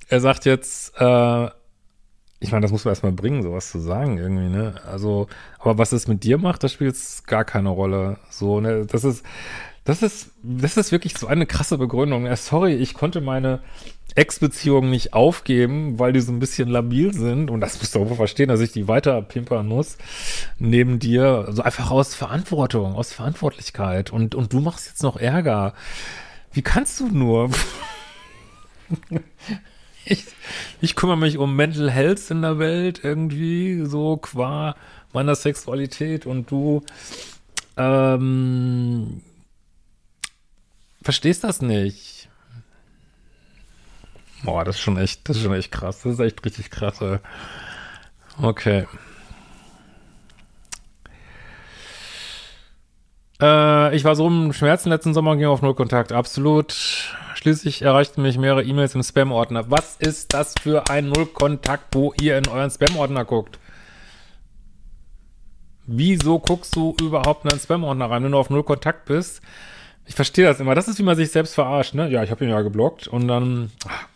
er 0.10 0.20
sagt 0.20 0.44
jetzt, 0.44 0.94
äh, 1.00 1.46
ich 2.42 2.52
meine, 2.52 2.64
das 2.64 2.72
muss 2.72 2.84
man 2.84 2.92
erstmal 2.92 3.14
bringen, 3.14 3.42
sowas 3.42 3.72
zu 3.72 3.80
sagen 3.80 4.18
irgendwie, 4.18 4.50
ne? 4.50 4.76
Also, 4.86 5.28
aber 5.60 5.78
was 5.78 5.94
es 5.94 6.10
mit 6.10 6.26
dir 6.26 6.38
macht, 6.38 6.64
das 6.64 6.74
spielt 6.74 6.98
gar 7.26 7.46
keine 7.46 7.70
Rolle. 7.70 8.18
So, 8.30 8.60
ne? 8.60 8.86
Das 8.86 9.06
ist, 9.06 9.24
das 9.84 10.04
ist, 10.04 10.30
das 10.44 10.78
ist 10.78 10.92
wirklich 10.92 11.18
so 11.18 11.26
eine 11.26 11.48
krasse 11.48 11.78
Begründung. 11.78 12.26
Ja, 12.26 12.36
sorry, 12.36 12.76
ich 12.76 12.94
konnte 12.94 13.20
meine 13.20 13.62
Ex-Beziehungen 14.14 14.92
nicht 14.92 15.14
aufgeben, 15.14 15.98
weil 15.98 16.14
die 16.14 16.20
so 16.20 16.32
ein 16.32 16.40
bisschen 16.40 16.70
labil 16.70 17.14
sind. 17.14 17.50
Und 17.50 17.62
das 17.62 17.80
musst 17.80 17.96
du 17.96 18.04
auch 18.04 18.16
verstehen, 18.16 18.50
dass 18.50 18.60
ich 18.60 18.72
die 18.72 18.88
weiter 18.88 19.22
pimpern 19.24 19.68
muss. 19.68 19.98
Neben 20.60 21.00
dir. 21.00 21.46
Also 21.48 21.64
einfach 21.64 21.90
aus 21.90 22.14
Verantwortung, 22.14 22.94
aus 22.96 23.12
Verantwortlichkeit. 23.12 24.12
Und, 24.12 24.36
und 24.36 24.54
du 24.54 24.60
machst 24.60 24.88
jetzt 24.88 25.02
noch 25.02 25.18
Ärger. 25.18 25.74
Wie 26.52 26.62
kannst 26.62 27.00
du 27.00 27.08
nur? 27.08 27.50
ich, 30.06 30.26
ich 30.80 30.96
kümmere 30.96 31.18
mich 31.18 31.40
um 31.40 31.56
Mental 31.56 31.90
Health 31.90 32.30
in 32.30 32.44
der 32.44 32.60
Welt 32.60 33.02
irgendwie, 33.04 33.84
so 33.86 34.18
qua 34.18 34.76
meiner 35.12 35.36
Sexualität 35.36 36.26
und 36.26 36.52
du, 36.52 36.84
ähm, 37.78 39.22
verstehst 41.02 41.44
das 41.44 41.62
nicht. 41.62 42.30
Boah, 44.44 44.66
das 44.66 44.76
ist 44.76 44.82
schon 44.82 44.98
echt, 44.98 45.28
das 45.30 45.38
ist 45.38 45.44
schon 45.44 45.54
echt 45.54 45.72
krass. 45.72 46.02
Das 46.02 46.14
ist 46.14 46.20
echt 46.20 46.44
richtig 46.46 46.72
krass. 46.72 47.00
Ey. 47.02 47.18
Okay. 48.42 48.88
Äh, 53.42 53.96
ich 53.96 54.04
war 54.04 54.16
so 54.16 54.28
im 54.28 54.54
Schmerzen 54.54 54.90
letzten 54.90 55.14
Sommer 55.14 55.32
und 55.32 55.40
ging 55.40 55.48
auf 55.48 55.62
Null 55.62 55.76
Kontakt. 55.76 56.12
Absolut. 56.12 56.74
Schließlich 57.36 57.82
erreichten 57.82 58.22
mich 58.22 58.38
mehrere 58.38 58.64
E-Mails 58.64 58.94
im 58.94 59.04
Spam-Ordner. 59.04 59.72
Was 59.72 59.96
ist 59.98 60.34
das 60.34 60.54
für 60.62 60.90
ein 60.90 61.10
Null-Kontakt, 61.10 61.96
wo 61.96 62.14
ihr 62.22 62.38
in 62.38 62.48
euren 62.48 62.70
Spam-Ordner 62.70 63.26
guckt? 63.26 63.58
Wieso 65.88 66.38
guckst 66.38 66.76
du 66.76 66.96
überhaupt 67.02 67.46
in 67.46 67.52
einen 67.52 67.60
Spam-Ordner 67.60 68.10
rein, 68.12 68.24
wenn 68.24 68.32
du 68.32 68.38
auf 68.38 68.52
Null 68.52 68.64
Kontakt 68.64 69.06
bist? 69.06 69.42
Ich 70.12 70.16
verstehe 70.16 70.44
das 70.44 70.60
immer. 70.60 70.76
Das 70.76 70.90
ist, 70.90 71.00
wie 71.00 71.04
man 71.04 71.16
sich 71.16 71.32
selbst 71.32 71.56
verarscht, 71.56 71.94
ne? 71.94 72.10
Ja, 72.10 72.22
ich 72.22 72.32
habe 72.32 72.44
ihn 72.44 72.50
ja 72.50 72.60
geblockt 72.60 73.08
und 73.08 73.30
dann 73.30 73.72
ach, 73.88 74.10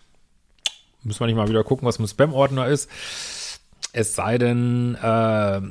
müssen 1.03 1.21
wir 1.21 1.27
nicht 1.27 1.37
mal 1.37 1.47
wieder 1.47 1.63
gucken, 1.63 1.87
was 1.87 1.99
im 1.99 2.05
Spam-Ordner 2.05 2.67
ist. 2.67 2.91
Es 3.93 4.13
sei 4.13 4.37
denn, 4.37 4.95
äh, 4.95 5.61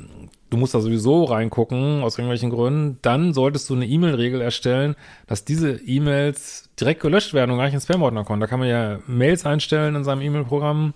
du 0.49 0.57
musst 0.57 0.73
da 0.73 0.79
sowieso 0.79 1.25
reingucken, 1.25 2.01
aus 2.01 2.17
irgendwelchen 2.17 2.49
Gründen, 2.49 2.97
dann 3.03 3.35
solltest 3.35 3.69
du 3.69 3.75
eine 3.75 3.85
E-Mail-Regel 3.85 4.41
erstellen, 4.41 4.95
dass 5.27 5.45
diese 5.45 5.73
E-Mails 5.73 6.71
direkt 6.79 7.03
gelöscht 7.03 7.35
werden 7.35 7.51
und 7.51 7.57
gar 7.57 7.65
nicht 7.65 7.75
in 7.75 7.81
Spam-Ordner 7.81 8.23
kommen. 8.23 8.41
Da 8.41 8.47
kann 8.47 8.59
man 8.59 8.67
ja 8.67 8.97
Mails 9.05 9.45
einstellen 9.45 9.93
in 9.93 10.03
seinem 10.03 10.21
E-Mail-Programm. 10.21 10.95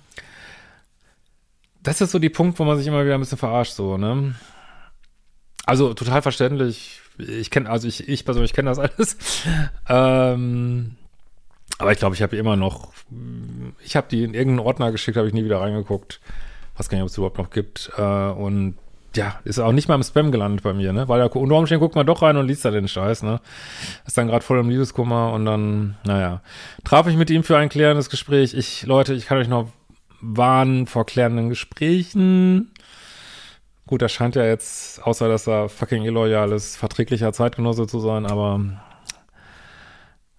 Das 1.84 2.02
ist 2.02 2.10
so 2.10 2.18
die 2.18 2.30
Punkt, 2.30 2.58
wo 2.58 2.64
man 2.64 2.80
sich 2.80 2.88
immer 2.88 3.06
wieder 3.06 3.14
ein 3.14 3.20
bisschen 3.20 3.38
verarscht, 3.38 3.74
so, 3.74 3.96
ne? 3.96 4.34
Also 5.70 5.94
total 5.94 6.24
verständlich. 6.24 7.00
Ich 7.20 7.52
kenne, 7.52 7.70
also 7.70 7.88
ich, 7.88 8.10
ich 8.10 8.26
persönlich 8.26 8.54
kenne 8.54 8.72
das 8.72 8.80
alles. 8.80 9.18
ähm, 9.88 10.96
aber 11.78 11.92
ich 11.92 12.00
glaube, 12.00 12.16
ich 12.16 12.24
habe 12.24 12.36
immer 12.36 12.56
noch, 12.56 12.92
ich 13.84 13.96
habe 13.96 14.08
die 14.10 14.24
in 14.24 14.34
irgendeinen 14.34 14.66
Ordner 14.66 14.92
geschickt, 14.92 15.16
habe 15.16 15.28
ich 15.28 15.34
nie 15.34 15.46
wieder 15.46 15.62
reingeguckt. 15.62 16.20
Was 16.76 16.90
gar 16.90 16.98
nicht, 16.98 17.04
ob 17.04 17.10
es 17.10 17.18
überhaupt 17.18 17.38
noch 17.38 17.52
gibt. 17.52 17.92
Äh, 17.98 18.02
und 18.02 18.76
ja, 19.16 19.40
ist 19.44 19.60
auch 19.60 19.72
nicht 19.72 19.88
mal 19.88 19.96
im 19.96 20.04
Spam 20.04 20.32
gelandet 20.32 20.64
bei 20.64 20.74
mir, 20.74 20.92
ne? 20.92 21.08
Weil 21.08 21.20
ja, 21.20 21.26
unter 21.26 21.56
Umständen 21.56 21.82
guckt 21.82 21.96
man 21.96 22.06
doch 22.06 22.22
rein 22.22 22.38
und 22.38 22.48
liest 22.48 22.66
da 22.66 22.72
den 22.72 22.88
Scheiß, 22.88 23.24
ne? 23.24 23.40
Ist 24.08 24.18
dann 24.18 24.28
gerade 24.28 24.44
voll 24.44 24.60
im 24.60 24.70
Liebeskummer 24.70 25.34
und 25.34 25.46
dann, 25.46 25.98
naja. 26.04 26.42
Traf 26.84 27.08
ich 27.08 27.16
mit 27.16 27.30
ihm 27.30 27.44
für 27.44 27.58
ein 27.58 27.70
klärendes 27.70 28.10
Gespräch. 28.10 28.54
Ich, 28.54 28.86
Leute, 28.86 29.14
ich 29.14 29.26
kann 29.28 29.38
euch 29.38 29.48
noch 29.48 29.70
warnen 30.22 30.88
vor 30.88 31.06
klärenden 31.06 31.50
Gesprächen. 31.50 32.72
Gut, 33.90 34.04
er 34.04 34.10
scheint 34.10 34.36
ja 34.36 34.46
jetzt, 34.46 35.04
außer 35.04 35.28
dass 35.28 35.48
er 35.48 35.68
fucking 35.68 36.04
illoyal 36.04 36.52
ist, 36.52 36.78
verträglicher 36.78 37.34
Zeitgenosse 37.34 37.88
zu 37.88 38.00
sein, 38.00 38.28
aber 38.28 38.64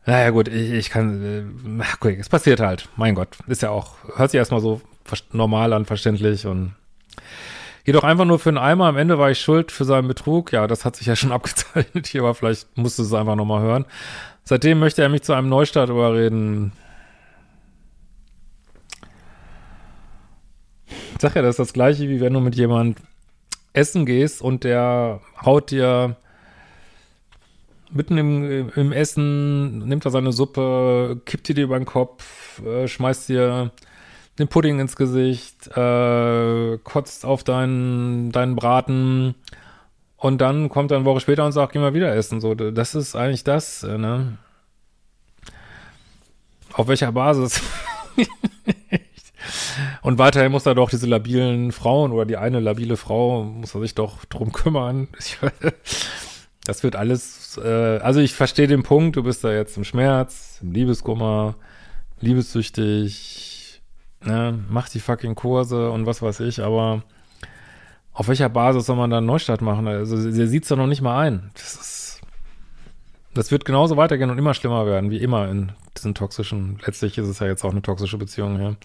naja 0.07 0.31
gut, 0.31 0.47
ich, 0.47 0.71
ich 0.71 0.91
kann, 0.91 1.81
äh, 1.81 1.85
okay, 1.97 2.17
es 2.21 2.29
passiert 2.29 2.61
halt, 2.61 2.89
mein 2.95 3.17
Gott, 3.17 3.39
ist 3.49 3.63
ja 3.63 3.71
auch, 3.71 3.97
hört 4.15 4.31
sich 4.31 4.39
erstmal 4.39 4.61
so 4.61 4.81
normal 5.33 5.73
an, 5.73 5.85
verständlich 5.85 6.47
und 6.47 6.77
jedoch 7.85 8.05
einfach 8.05 8.25
nur 8.25 8.39
für 8.39 8.51
einen 8.51 8.59
Eimer, 8.59 8.87
am 8.87 8.97
Ende 8.97 9.19
war 9.19 9.33
ich 9.33 9.41
schuld 9.41 9.73
für 9.73 9.85
seinen 9.85 10.07
Betrug, 10.07 10.53
ja, 10.53 10.69
das 10.69 10.85
hat 10.85 10.95
sich 10.95 11.09
ja 11.09 11.17
schon 11.17 11.33
abgezeichnet 11.33 12.07
hier, 12.07 12.21
aber 12.21 12.37
vielleicht 12.37 12.69
musst 12.79 13.01
du 13.01 13.03
es 13.03 13.13
einfach 13.13 13.35
nochmal 13.35 13.63
hören. 13.63 13.85
Seitdem 14.45 14.79
möchte 14.79 15.03
er 15.03 15.09
mich 15.09 15.23
zu 15.23 15.33
einem 15.33 15.49
Neustart 15.49 15.91
überreden. 15.91 16.71
Ich 20.87 21.21
sag 21.21 21.35
ja, 21.35 21.43
das 21.43 21.55
ist 21.55 21.59
das 21.59 21.73
gleiche, 21.73 22.09
wie 22.09 22.21
wenn 22.21 22.33
du 22.33 22.39
mit 22.39 22.55
jemand 22.55 22.97
essen 23.73 24.07
gehst 24.07 24.43
und 24.43 24.65
der 24.65 25.21
haut 25.45 25.71
dir 25.71 26.17
mitten 27.93 28.19
im, 28.19 28.71
im 28.75 28.93
Essen, 28.93 29.79
nimmt 29.87 30.05
er 30.05 30.11
seine 30.11 30.33
Suppe, 30.33 31.21
kippt 31.25 31.49
dir 31.49 31.55
die 31.55 31.63
über 31.63 31.79
den 31.79 31.87
Kopf, 31.87 32.61
äh, 32.65 32.87
schmeißt 32.87 33.29
dir 33.29 33.71
den 34.39 34.49
Pudding 34.49 34.81
ins 34.81 34.97
Gesicht, 34.97 35.69
äh, 35.77 36.79
kotzt 36.79 37.25
auf 37.25 37.45
deinen, 37.45 38.33
deinen 38.33 38.57
Braten 38.57 39.35
und 40.17 40.41
dann 40.41 40.69
kommt 40.69 40.91
er 40.91 40.99
eine 40.99 41.07
Woche 41.07 41.21
später 41.21 41.45
und 41.45 41.53
sagt, 41.53 41.73
geh 41.73 41.79
mal 41.79 41.95
wieder 41.95 42.15
essen. 42.15 42.41
So, 42.41 42.55
das 42.55 42.95
ist 42.95 43.17
eigentlich 43.17 43.45
das, 43.45 43.83
äh, 43.83 43.99
ne? 43.99 44.39
Auf 46.73 46.89
welcher 46.89 47.11
Basis? 47.11 47.61
Und 50.11 50.19
weiterhin 50.19 50.51
muss 50.51 50.67
er 50.67 50.75
doch 50.75 50.91
diese 50.91 51.07
labilen 51.07 51.71
Frauen 51.71 52.11
oder 52.11 52.27
die 52.27 52.37
eine 52.37 52.59
labile 52.59 52.97
Frau 52.97 53.45
muss 53.45 53.77
er 53.77 53.81
sich 53.81 53.95
doch 53.95 54.25
drum 54.25 54.51
kümmern. 54.51 55.07
Das 56.65 56.83
wird 56.83 56.95
alles, 56.95 57.59
äh, 57.65 57.99
also 57.99 58.21
ich 58.21 58.35
verstehe 58.35 58.67
den 58.67 58.83
Punkt, 58.83 59.17
du 59.17 59.23
bist 59.23 59.43
da 59.43 59.53
jetzt 59.53 59.77
im 59.77 59.85
Schmerz, 59.85 60.59
im 60.61 60.73
Liebeskummer, 60.73 61.55
liebessüchtig, 62.21 63.81
ne, 64.23 64.59
mach 64.69 64.89
die 64.89 65.01
fucking 65.01 65.35
Kurse 65.35 65.91
und 65.91 66.05
was 66.07 66.21
weiß 66.21 66.41
ich, 66.41 66.63
aber 66.63 67.03
auf 68.13 68.29
welcher 68.29 68.51
Basis 68.51 68.87
soll 68.87 68.97
man 68.97 69.11
da 69.11 69.19
einen 69.19 69.27
Neustart 69.27 69.63
machen? 69.63 69.89
Also 69.89 70.17
sie 70.17 70.47
sieht's 70.47 70.69
doch 70.69 70.77
noch 70.77 70.87
nicht 70.87 71.01
mal 71.01 71.19
ein. 71.19 71.51
Das 71.55 71.75
ist, 71.75 72.21
das 73.33 73.51
wird 73.51 73.65
genauso 73.65 73.97
weitergehen 73.97 74.31
und 74.31 74.39
immer 74.39 74.55
schlimmer 74.55 74.87
werden, 74.87 75.11
wie 75.11 75.19
immer 75.19 75.49
in 75.49 75.73
diesen 75.97 76.15
toxischen, 76.15 76.79
letztlich 76.85 77.17
ist 77.17 77.27
es 77.27 77.39
ja 77.39 77.47
jetzt 77.47 77.65
auch 77.65 77.71
eine 77.71 77.83
toxische 77.83 78.19
Beziehung, 78.19 78.61
ja. 78.61 78.77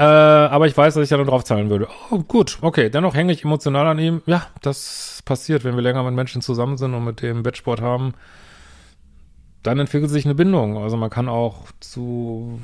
Äh, 0.00 0.02
aber 0.02 0.66
ich 0.66 0.74
weiß, 0.74 0.94
dass 0.94 1.02
ich 1.02 1.10
da 1.10 1.18
nur 1.18 1.26
drauf 1.26 1.44
zahlen 1.44 1.68
würde. 1.68 1.86
Oh, 2.10 2.20
gut, 2.20 2.56
okay. 2.62 2.88
Dennoch 2.88 3.14
hänge 3.14 3.34
ich 3.34 3.44
emotional 3.44 3.86
an 3.86 3.98
ihm. 3.98 4.22
Ja, 4.24 4.46
das 4.62 5.20
passiert, 5.26 5.62
wenn 5.62 5.74
wir 5.74 5.82
länger 5.82 6.02
mit 6.04 6.14
Menschen 6.14 6.40
zusammen 6.40 6.78
sind 6.78 6.94
und 6.94 7.04
mit 7.04 7.20
dem 7.20 7.42
Bettsport 7.42 7.82
haben. 7.82 8.14
Dann 9.62 9.78
entwickelt 9.78 10.10
sich 10.10 10.24
eine 10.24 10.34
Bindung. 10.34 10.78
Also 10.78 10.96
man 10.96 11.10
kann 11.10 11.28
auch 11.28 11.66
zu 11.80 12.62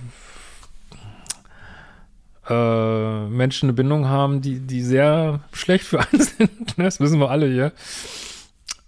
äh, 2.48 3.26
Menschen 3.26 3.66
eine 3.66 3.74
Bindung 3.74 4.08
haben, 4.08 4.40
die, 4.40 4.60
die 4.60 4.80
sehr 4.80 5.40
schlecht 5.52 5.84
für 5.84 6.00
einen 6.00 6.22
sind. 6.22 6.78
das 6.78 7.00
wissen 7.00 7.20
wir 7.20 7.30
alle 7.30 7.48
hier. 7.48 7.72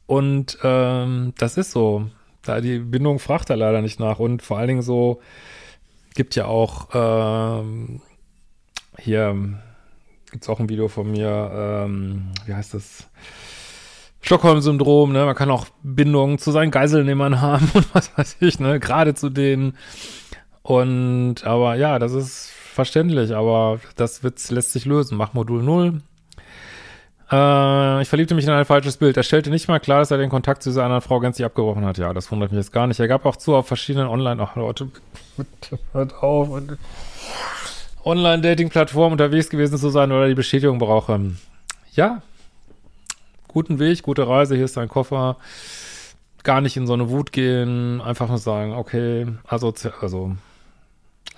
Und 0.07 0.57
ähm, 0.63 1.35
das 1.37 1.59
ist 1.59 1.73
so. 1.73 2.07
Da 2.41 2.63
die 2.63 2.79
Bindung 2.79 3.19
fragt 3.19 3.51
er 3.51 3.59
leider 3.59 3.83
nicht 3.83 4.01
nach. 4.01 4.19
Und 4.19 4.41
vor 4.41 4.57
allen 4.57 4.69
Dingen 4.69 4.83
so 4.83 5.21
gibt 6.15 6.35
ja 6.35 6.47
auch 6.47 6.89
ähm, 6.95 8.01
hier 9.09 9.35
gibt 10.31 10.45
es 10.45 10.51
auch 10.51 10.61
ein 10.61 10.69
Video 10.69 10.89
von 10.89 11.11
mir, 11.11 11.51
ähm, 11.55 12.29
wie 12.45 12.53
heißt 12.55 12.75
das? 12.75 13.09
Stockholm-Syndrom, 14.21 15.13
ne? 15.13 15.25
Man 15.25 15.35
kann 15.35 15.51
auch 15.51 15.67
Bindungen 15.83 16.39
zu 16.39 16.51
seinen 16.51 16.71
Geiselnehmern 16.71 17.41
haben 17.41 17.71
und 17.73 17.95
was 17.95 18.17
weiß 18.19 18.37
ich, 18.41 18.61
ne? 18.61 18.79
Gerade 18.81 19.15
zu 19.15 19.31
denen. 19.31 19.77
Und, 20.63 21.45
aber 21.45 21.77
ja, 21.77 21.99
das 21.99 22.13
ist 22.13 22.51
verständlich, 22.51 23.35
aber 23.35 23.81
das 23.97 24.23
wird, 24.23 24.47
lässt 24.51 24.73
sich 24.73 24.85
lösen. 24.85 25.17
Mach 25.17 25.33
Modul 25.33 25.63
0. 25.63 26.03
Äh, 27.31 28.03
ich 28.03 28.09
verliebte 28.09 28.35
mich 28.35 28.45
in 28.45 28.51
ein 28.51 28.67
falsches 28.67 28.99
Bild. 28.99 29.17
Er 29.17 29.23
stellte 29.23 29.49
nicht 29.49 29.69
mal 29.69 29.81
klar, 29.81 30.01
dass 30.01 30.11
er 30.11 30.19
den 30.19 30.29
Kontakt 30.29 30.63
zu 30.63 30.69
dieser 30.69 30.85
anderen 30.85 31.01
Frau 31.01 31.21
gänzlich 31.21 31.47
abgebrochen 31.47 31.87
hat. 31.87 31.97
Ja, 31.97 32.13
das 32.13 32.31
wundert 32.31 32.51
mich 32.51 32.59
jetzt 32.59 32.73
gar 32.73 32.87
nicht. 32.87 33.01
Er 33.01 33.09
gab 33.09 33.25
auch 33.25 33.37
zu 33.37 33.55
auf 33.55 33.67
verschiedenen 33.67 34.09
Online, 34.09 34.43
ach 34.43 34.57
Leute, 34.57 34.89
hört 35.93 36.15
auf. 36.23 36.51
Und 36.51 36.77
Online-Dating-Plattform 38.05 39.13
unterwegs 39.13 39.51
gewesen 39.51 39.79
zu 39.79 39.91
sein 39.91 40.13
oder 40.13 40.29
die 40.29 40.35
Bestätigung 40.35 40.79
brauche. 40.79 41.33
Ja, 41.93 42.23
guten 43.49 43.79
Weg, 43.79 44.03
gute 44.03 44.29
Reise, 44.29 44.55
hier 44.55 44.65
ist 44.65 44.77
dein 44.77 44.89
Koffer. 44.89 45.37
Gar 46.45 46.61
nicht 46.61 46.77
in 46.77 46.87
so 46.87 46.93
eine 46.93 47.11
Wut 47.11 47.33
gehen, 47.33 48.01
einfach 48.01 48.29
nur 48.29 48.39
sagen, 48.39 48.73
okay, 48.75 49.27
asozial, 49.47 49.95
also 50.01 50.37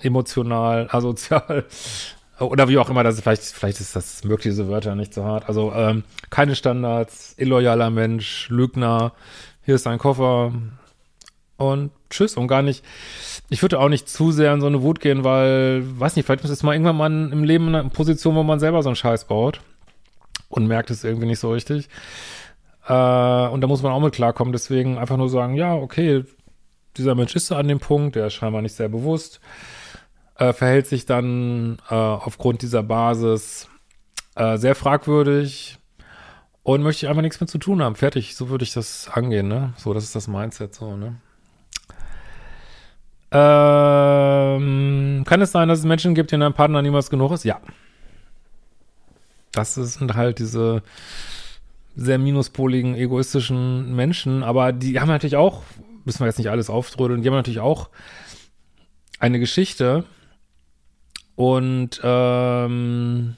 emotional, 0.01 0.87
asozial 0.91 1.65
oder 2.39 2.67
wie 2.67 2.77
auch 2.77 2.89
immer, 2.89 3.03
das 3.03 3.15
ist, 3.15 3.21
vielleicht, 3.21 3.43
vielleicht 3.43 3.79
ist 3.79 3.95
das 3.95 4.23
möglich, 4.23 4.53
diese 4.53 4.67
Wörter 4.67 4.95
nicht 4.95 5.13
so 5.13 5.23
hart. 5.23 5.47
Also 5.47 5.73
ähm, 5.73 6.03
keine 6.29 6.55
Standards, 6.55 7.35
illoyaler 7.37 7.89
Mensch, 7.89 8.49
Lügner, 8.49 9.13
hier 9.63 9.75
ist 9.75 9.85
dein 9.85 9.99
Koffer 9.99 10.51
und 11.61 11.91
tschüss 12.09 12.35
und 12.35 12.47
gar 12.47 12.61
nicht 12.61 12.83
ich 13.51 13.61
würde 13.61 13.79
auch 13.81 13.89
nicht 13.89 14.07
zu 14.07 14.31
sehr 14.31 14.53
in 14.53 14.61
so 14.61 14.67
eine 14.67 14.81
Wut 14.81 15.01
gehen, 15.01 15.25
weil, 15.25 15.83
weiß 15.99 16.15
nicht, 16.15 16.25
vielleicht 16.25 16.45
ist 16.45 16.63
mal 16.63 16.71
irgendwann 16.71 16.95
mal 16.95 17.11
im 17.11 17.43
Leben 17.43 17.67
in 17.67 17.75
einer 17.75 17.89
Position, 17.89 18.33
wo 18.35 18.43
man 18.43 18.61
selber 18.61 18.81
so 18.81 18.87
einen 18.87 18.95
Scheiß 18.95 19.25
baut 19.25 19.59
und 20.47 20.67
merkt 20.67 20.89
es 20.89 21.03
irgendwie 21.03 21.27
nicht 21.27 21.39
so 21.39 21.51
richtig. 21.51 21.89
Äh, 22.87 22.93
und 22.93 23.59
da 23.59 23.67
muss 23.67 23.83
man 23.83 23.91
auch 23.91 23.99
mit 23.99 24.13
klarkommen. 24.13 24.53
Deswegen 24.53 24.97
einfach 24.97 25.17
nur 25.17 25.27
sagen, 25.27 25.55
ja, 25.55 25.75
okay, 25.75 26.23
dieser 26.95 27.13
Mensch 27.13 27.35
ist 27.35 27.51
an 27.51 27.67
dem 27.67 27.81
Punkt, 27.81 28.15
der 28.15 28.27
ist 28.27 28.35
scheinbar 28.35 28.61
nicht 28.61 28.73
sehr 28.73 28.87
bewusst, 28.87 29.41
äh, 30.37 30.53
verhält 30.53 30.87
sich 30.87 31.05
dann 31.05 31.77
äh, 31.89 31.93
aufgrund 31.93 32.61
dieser 32.61 32.83
Basis 32.83 33.67
sehr 34.33 34.75
fragwürdig 34.75 35.77
und 36.63 36.81
möchte 36.83 37.05
ich 37.05 37.09
einfach 37.09 37.21
nichts 37.21 37.41
mit 37.41 37.49
zu 37.49 37.57
tun 37.57 37.83
haben. 37.83 37.95
Fertig, 37.95 38.37
so 38.37 38.47
würde 38.47 38.63
ich 38.63 38.71
das 38.71 39.09
angehen, 39.09 39.49
ne? 39.49 39.73
So, 39.75 39.93
das 39.93 40.05
ist 40.05 40.15
das 40.15 40.29
Mindset 40.29 40.73
so, 40.73 40.95
ne? 40.95 41.17
Ähm, 43.31 45.23
kann 45.25 45.41
es 45.41 45.51
sein, 45.51 45.69
dass 45.69 45.79
es 45.79 45.85
Menschen 45.85 46.15
gibt, 46.15 46.31
denen 46.31 46.43
ein 46.43 46.53
Partner 46.53 46.81
niemals 46.81 47.09
genug 47.09 47.31
ist? 47.31 47.45
Ja. 47.45 47.59
Das 49.51 49.75
sind 49.75 50.15
halt 50.15 50.39
diese 50.39 50.83
sehr 51.95 52.17
minuspoligen, 52.17 52.95
egoistischen 52.95 53.95
Menschen, 53.95 54.43
aber 54.43 54.71
die 54.71 54.99
haben 54.99 55.09
natürlich 55.09 55.35
auch 55.35 55.63
müssen 56.05 56.19
wir 56.19 56.27
jetzt 56.27 56.37
nicht 56.37 56.49
alles 56.49 56.69
auftrödeln. 56.69 57.21
Die 57.21 57.27
haben 57.27 57.35
natürlich 57.35 57.59
auch 57.59 57.89
eine 59.19 59.39
Geschichte 59.39 60.05
und 61.35 62.01
ähm, 62.03 63.35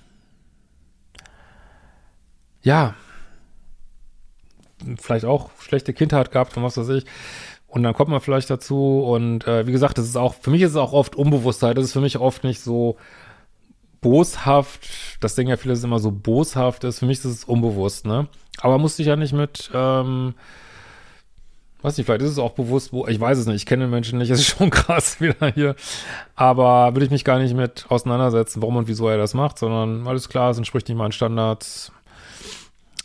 ja, 2.62 2.96
vielleicht 4.98 5.26
auch 5.26 5.52
schlechte 5.60 5.94
Kindheit 5.94 6.32
gehabt 6.32 6.56
und 6.58 6.64
was 6.64 6.78
weiß 6.78 6.90
ich. 6.90 7.06
Und 7.74 7.82
dann 7.82 7.96
kommt 7.96 8.12
man 8.12 8.22
vielleicht 8.22 8.52
dazu 8.52 9.00
und 9.00 9.48
äh, 9.48 9.66
wie 9.66 9.72
gesagt, 9.72 9.98
das 9.98 10.06
ist 10.06 10.16
auch, 10.16 10.36
für 10.36 10.52
mich 10.52 10.62
ist 10.62 10.72
es 10.72 10.78
auch 10.78 10.94
oft 10.94 11.16
Unbewusstheit. 11.16 11.76
Das 11.76 11.86
ist 11.86 11.94
für 11.94 12.02
mich 12.02 12.20
oft 12.20 12.44
nicht 12.44 12.62
so 12.62 12.98
boshaft. 14.00 14.88
Das 15.22 15.34
Ding 15.34 15.48
ja 15.48 15.58
viele 15.58 15.74
ist 15.74 15.84
immer 15.84 15.98
so 15.98 16.12
boshaft 16.12 16.84
ist. 16.84 17.00
Für 17.00 17.08
mich 17.08 17.18
ist 17.18 17.26
es 17.26 17.44
unbewusst, 17.46 18.06
ne? 18.06 18.28
Aber 18.60 18.78
musste 18.78 19.02
ich 19.02 19.08
ja 19.08 19.16
nicht 19.16 19.34
mit, 19.34 19.72
ähm, 19.74 20.36
weiß 21.82 21.98
nicht, 21.98 22.06
vielleicht 22.06 22.22
ist 22.22 22.30
es 22.30 22.38
auch 22.38 22.52
bewusst, 22.52 22.94
wo, 22.94 23.08
ich 23.08 23.20
weiß 23.20 23.40
es 23.40 23.48
nicht, 23.48 23.56
ich 23.56 23.66
kenne 23.66 23.86
den 23.86 23.90
Menschen 23.90 24.20
nicht, 24.20 24.30
es 24.30 24.42
ist 24.42 24.56
schon 24.56 24.70
krass 24.70 25.20
wieder 25.20 25.48
hier. 25.48 25.76
Aber 26.36 26.94
würde 26.94 27.06
ich 27.06 27.12
mich 27.12 27.26
gar 27.26 27.40
nicht 27.40 27.56
mit 27.56 27.88
auseinandersetzen, 27.90 28.62
warum 28.62 28.76
und 28.76 28.88
wieso 28.88 29.10
er 29.10 29.18
das 29.18 29.34
macht, 29.34 29.58
sondern 29.58 30.08
alles 30.08 30.30
klar, 30.30 30.52
es 30.52 30.60
entspricht 30.60 30.90
nicht 30.90 30.98
meinen 30.98 31.12
Standards 31.12 31.92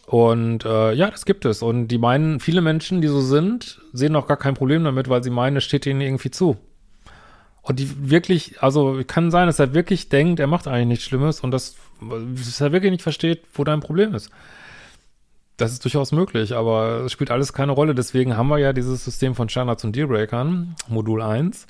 und 0.08 0.64
äh, 0.64 0.94
ja, 0.94 1.10
das 1.10 1.26
gibt 1.26 1.44
es. 1.44 1.60
Und 1.60 1.88
die 1.88 1.98
meinen, 1.98 2.40
viele 2.40 2.62
Menschen, 2.62 3.02
die 3.02 3.08
so 3.08 3.20
sind, 3.20 3.78
sehen 3.92 4.16
auch 4.16 4.26
gar 4.26 4.38
kein 4.38 4.54
Problem 4.54 4.82
damit, 4.82 5.10
weil 5.10 5.22
sie 5.22 5.28
meinen, 5.28 5.58
es 5.58 5.64
steht 5.64 5.84
ihnen 5.84 6.00
irgendwie 6.00 6.30
zu. 6.30 6.56
Und 7.60 7.78
die 7.78 8.10
wirklich, 8.10 8.62
also 8.62 9.02
kann 9.06 9.30
sein, 9.30 9.48
dass 9.48 9.58
er 9.58 9.74
wirklich 9.74 10.08
denkt, 10.08 10.40
er 10.40 10.46
macht 10.46 10.66
eigentlich 10.66 10.86
nichts 10.86 11.04
Schlimmes 11.04 11.40
und 11.40 11.50
das, 11.50 11.76
dass 12.00 12.58
er 12.58 12.72
wirklich 12.72 12.90
nicht 12.90 13.02
versteht, 13.02 13.42
wo 13.52 13.64
dein 13.64 13.80
Problem 13.80 14.14
ist. 14.14 14.30
Das 15.58 15.72
ist 15.72 15.84
durchaus 15.84 16.10
möglich, 16.12 16.56
aber 16.56 17.02
es 17.04 17.12
spielt 17.12 17.30
alles 17.30 17.52
keine 17.52 17.72
Rolle. 17.72 17.94
Deswegen 17.94 18.34
haben 18.34 18.48
wir 18.48 18.58
ja 18.58 18.72
dieses 18.72 19.04
System 19.04 19.34
von 19.34 19.50
Standards 19.50 19.84
und 19.84 19.94
Dealbreakern, 19.94 20.74
Modul 20.88 21.20
1, 21.20 21.66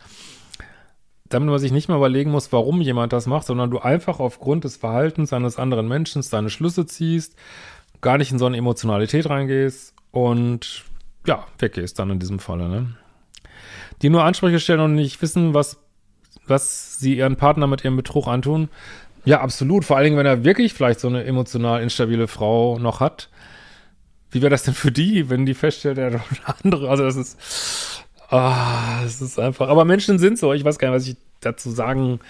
damit 1.29 1.49
man 1.49 1.59
sich 1.59 1.73
nicht 1.73 1.89
mehr 1.89 1.97
überlegen 1.97 2.31
muss, 2.31 2.53
warum 2.53 2.83
jemand 2.83 3.13
das 3.13 3.27
macht, 3.27 3.47
sondern 3.47 3.73
du 3.73 3.81
einfach 3.81 4.21
aufgrund 4.21 4.63
des 4.63 4.77
Verhaltens 4.77 5.33
eines 5.33 5.59
anderen 5.59 5.89
Menschen 5.89 6.23
deine 6.31 6.51
Schlüsse 6.51 6.87
ziehst 6.87 7.35
gar 8.01 8.19
nicht 8.19 8.33
in 8.33 8.39
so 8.39 8.47
eine 8.47 8.57
Emotionalität 8.57 9.29
reingehst 9.29 9.95
und 10.11 10.85
ja, 11.27 11.47
weggehst 11.59 11.99
dann 11.99 12.11
in 12.11 12.19
diesem 12.19 12.39
Falle, 12.39 12.69
ne? 12.69 12.95
Die 14.03 14.11
nur 14.11 14.25
Ansprüche 14.25 14.61
stellen 14.61 14.81
und 14.81 14.95
nicht 14.95 15.21
wissen, 15.21 15.55
was, 15.55 15.79
was 16.47 16.99
sie 16.99 17.17
ihren 17.17 17.37
Partner 17.37 17.67
mit 17.67 17.85
ihrem 17.85 17.97
Betrug 17.97 18.29
antun. 18.29 18.69
Ja, 19.25 19.41
absolut. 19.41 19.85
Vor 19.85 19.97
allen 19.97 20.05
Dingen, 20.05 20.17
wenn 20.17 20.27
er 20.27 20.45
wirklich 20.45 20.73
vielleicht 20.73 21.01
so 21.01 21.09
eine 21.09 21.25
emotional 21.25 21.83
instabile 21.83 22.29
Frau 22.29 22.79
noch 22.79 23.01
hat. 23.01 23.29
Wie 24.31 24.41
wäre 24.41 24.51
das 24.51 24.63
denn 24.63 24.75
für 24.75 24.93
die, 24.93 25.31
wenn 25.31 25.47
die 25.47 25.55
feststellt, 25.55 25.99
er 25.99 26.13
hat 26.13 26.23
eine 26.31 26.57
andere? 26.63 26.89
Also, 26.91 27.05
das 27.05 27.17
ist, 27.17 28.05
ah, 28.31 29.03
das 29.03 29.21
ist 29.21 29.39
einfach. 29.39 29.69
Aber 29.69 29.85
Menschen 29.85 30.19
sind 30.19 30.39
so. 30.39 30.53
Ich 30.53 30.65
weiß 30.65 30.79
gar 30.79 30.89
nicht, 30.89 30.97
was 30.97 31.09
ich 31.09 31.17
dazu 31.41 31.71
sagen 31.71 32.21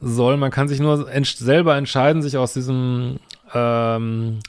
soll. 0.00 0.36
Man 0.36 0.50
kann 0.50 0.68
sich 0.68 0.80
nur 0.80 1.06
selber 1.22 1.76
entscheiden, 1.76 2.22
sich 2.22 2.36
aus 2.36 2.54
diesem, 2.54 3.18
ähm, 3.54 4.40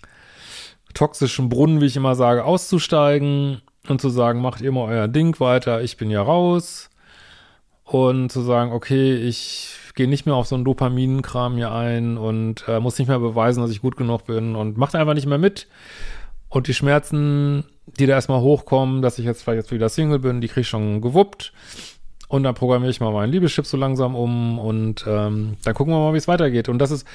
toxischen 0.97 1.49
Brunnen, 1.49 1.79
wie 1.79 1.85
ich 1.85 1.95
immer 1.95 2.15
sage, 2.15 2.43
auszusteigen 2.43 3.61
und 3.87 4.01
zu 4.01 4.09
sagen, 4.09 4.41
macht 4.41 4.61
ihr 4.61 4.71
mal 4.71 4.89
euer 4.89 5.07
Ding 5.07 5.39
weiter, 5.39 5.81
ich 5.81 5.97
bin 5.97 6.09
ja 6.09 6.21
raus. 6.21 6.89
Und 7.83 8.31
zu 8.31 8.41
sagen, 8.41 8.73
okay, 8.73 9.15
ich 9.15 9.77
gehe 9.95 10.09
nicht 10.09 10.25
mehr 10.25 10.35
auf 10.35 10.47
so 10.47 10.55
einen 10.55 10.65
Dopaminenkram 10.65 11.55
hier 11.55 11.71
ein 11.71 12.17
und 12.17 12.65
äh, 12.67 12.81
muss 12.81 12.99
nicht 12.99 13.07
mehr 13.07 13.19
beweisen, 13.19 13.61
dass 13.61 13.71
ich 13.71 13.81
gut 13.81 13.95
genug 13.95 14.25
bin 14.25 14.55
und 14.55 14.77
macht 14.77 14.93
einfach 14.93 15.13
nicht 15.13 15.25
mehr 15.25 15.37
mit. 15.37 15.67
Und 16.49 16.67
die 16.67 16.73
Schmerzen, 16.73 17.63
die 17.85 18.05
da 18.05 18.13
erstmal 18.13 18.41
hochkommen, 18.41 19.01
dass 19.01 19.19
ich 19.19 19.25
jetzt 19.25 19.43
vielleicht 19.43 19.63
jetzt 19.63 19.71
wieder 19.71 19.87
Single 19.87 20.19
bin, 20.19 20.41
die 20.41 20.47
kriege 20.47 20.61
ich 20.61 20.67
schon 20.67 21.01
gewuppt. 21.01 21.53
Und 22.27 22.43
dann 22.43 22.55
programmiere 22.55 22.91
ich 22.91 22.99
mal 22.99 23.13
meinen 23.13 23.31
Liebeschip 23.31 23.65
so 23.65 23.77
langsam 23.77 24.13
um 24.13 24.59
und 24.59 25.05
ähm, 25.07 25.55
dann 25.63 25.73
gucken 25.73 25.93
wir 25.93 25.99
mal, 25.99 26.13
wie 26.13 26.17
es 26.17 26.27
weitergeht. 26.27 26.67
Und 26.67 26.79
das 26.79 26.91
ist, 26.91 27.07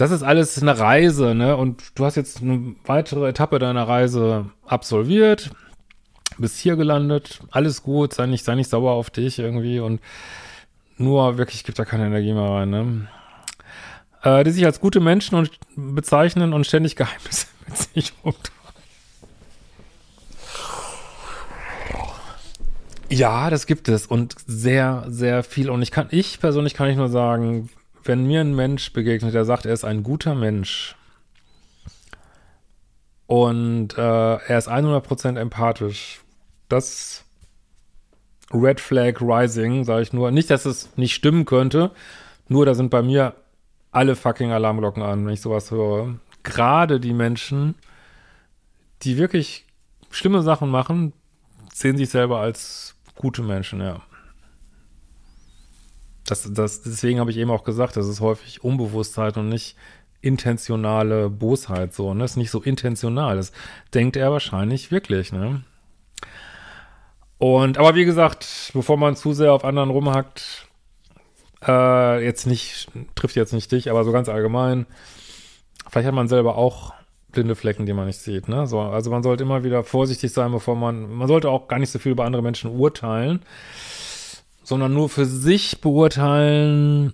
das 0.00 0.12
ist 0.12 0.22
alles 0.22 0.60
eine 0.62 0.78
Reise, 0.78 1.34
ne? 1.34 1.58
Und 1.58 1.82
du 1.94 2.06
hast 2.06 2.16
jetzt 2.16 2.40
eine 2.40 2.74
weitere 2.86 3.28
Etappe 3.28 3.58
deiner 3.58 3.86
Reise 3.86 4.46
absolviert, 4.66 5.50
bist 6.38 6.56
hier 6.56 6.76
gelandet, 6.76 7.40
alles 7.50 7.82
gut, 7.82 8.14
sei 8.14 8.24
nicht, 8.24 8.42
sei 8.42 8.54
nicht 8.54 8.70
sauer 8.70 8.92
auf 8.92 9.10
dich 9.10 9.38
irgendwie 9.38 9.78
und 9.78 10.00
nur 10.96 11.36
wirklich 11.36 11.64
gibt 11.64 11.78
da 11.78 11.84
keine 11.84 12.06
Energie 12.06 12.32
mehr 12.32 12.48
rein, 12.48 12.70
ne? 12.70 13.08
Äh, 14.22 14.42
die 14.44 14.52
sich 14.52 14.64
als 14.64 14.80
gute 14.80 15.00
Menschen 15.00 15.34
und 15.34 15.50
bezeichnen 15.76 16.54
und 16.54 16.66
ständig 16.66 16.96
Geheimnisse 16.96 17.48
mit 17.66 17.76
sich 17.76 18.14
rumtragen. 18.24 18.58
Ja, 23.10 23.50
das 23.50 23.66
gibt 23.66 23.88
es 23.88 24.06
und 24.06 24.34
sehr, 24.46 25.04
sehr 25.08 25.42
viel. 25.42 25.68
Und 25.68 25.82
ich 25.82 25.90
kann, 25.90 26.06
ich 26.10 26.40
persönlich 26.40 26.74
kann 26.74 26.88
ich 26.88 26.96
nur 26.96 27.08
sagen, 27.08 27.68
wenn 28.10 28.26
mir 28.26 28.40
ein 28.40 28.56
Mensch 28.56 28.92
begegnet, 28.92 29.34
der 29.34 29.44
sagt, 29.44 29.66
er 29.66 29.72
ist 29.72 29.84
ein 29.84 30.02
guter 30.02 30.34
Mensch 30.34 30.96
und 33.28 33.96
äh, 33.96 34.34
er 34.34 34.58
ist 34.58 34.68
100% 34.68 35.38
empathisch, 35.38 36.20
das 36.68 37.24
Red 38.52 38.80
Flag 38.80 39.20
Rising, 39.20 39.84
sage 39.84 40.02
ich 40.02 40.12
nur. 40.12 40.32
Nicht, 40.32 40.50
dass 40.50 40.64
es 40.64 40.96
nicht 40.96 41.14
stimmen 41.14 41.44
könnte, 41.44 41.92
nur 42.48 42.66
da 42.66 42.74
sind 42.74 42.90
bei 42.90 43.00
mir 43.00 43.36
alle 43.92 44.16
fucking 44.16 44.50
Alarmglocken 44.50 45.04
an, 45.04 45.24
wenn 45.24 45.34
ich 45.34 45.40
sowas 45.40 45.70
höre. 45.70 46.16
Gerade 46.42 46.98
die 46.98 47.12
Menschen, 47.12 47.76
die 49.02 49.18
wirklich 49.18 49.66
schlimme 50.10 50.42
Sachen 50.42 50.68
machen, 50.68 51.12
sehen 51.72 51.96
sich 51.96 52.08
selber 52.08 52.40
als 52.40 52.96
gute 53.14 53.42
Menschen, 53.42 53.80
ja. 53.80 54.02
Das, 56.30 56.48
das, 56.52 56.82
deswegen 56.82 57.18
habe 57.18 57.30
ich 57.30 57.36
eben 57.36 57.50
auch 57.50 57.64
gesagt, 57.64 57.96
das 57.96 58.06
ist 58.06 58.20
häufig 58.20 58.62
Unbewusstheit 58.62 59.36
und 59.36 59.48
nicht 59.48 59.76
intentionale 60.20 61.28
Bosheit 61.28 61.92
so. 61.94 62.14
Ne? 62.14 62.20
Das 62.20 62.32
ist 62.32 62.36
nicht 62.36 62.50
so 62.50 62.62
intentional. 62.62 63.36
Das 63.36 63.52
denkt 63.94 64.16
er 64.16 64.30
wahrscheinlich 64.30 64.92
wirklich, 64.92 65.32
ne? 65.32 65.62
Und, 67.38 67.78
aber 67.78 67.94
wie 67.94 68.04
gesagt, 68.04 68.70
bevor 68.74 68.98
man 68.98 69.16
zu 69.16 69.32
sehr 69.32 69.54
auf 69.54 69.64
anderen 69.64 69.88
rumhackt, 69.88 70.68
äh, 71.66 72.22
jetzt 72.22 72.46
nicht, 72.46 72.88
trifft 73.14 73.34
jetzt 73.34 73.54
nicht 73.54 73.72
dich, 73.72 73.90
aber 73.90 74.04
so 74.04 74.12
ganz 74.12 74.28
allgemein, 74.28 74.84
vielleicht 75.88 76.06
hat 76.06 76.14
man 76.14 76.28
selber 76.28 76.56
auch 76.56 76.92
blinde 77.32 77.54
Flecken, 77.54 77.86
die 77.86 77.94
man 77.94 78.06
nicht 78.06 78.18
sieht, 78.18 78.48
ne? 78.48 78.66
So, 78.66 78.80
also 78.80 79.10
man 79.10 79.22
sollte 79.22 79.42
immer 79.42 79.64
wieder 79.64 79.84
vorsichtig 79.84 80.32
sein, 80.32 80.52
bevor 80.52 80.76
man, 80.76 81.10
man 81.10 81.28
sollte 81.28 81.48
auch 81.48 81.66
gar 81.66 81.78
nicht 81.78 81.90
so 81.90 81.98
viel 81.98 82.12
über 82.12 82.24
andere 82.24 82.42
Menschen 82.42 82.70
urteilen 82.78 83.40
sondern 84.70 84.94
nur 84.94 85.08
für 85.08 85.26
sich 85.26 85.80
beurteilen, 85.80 87.12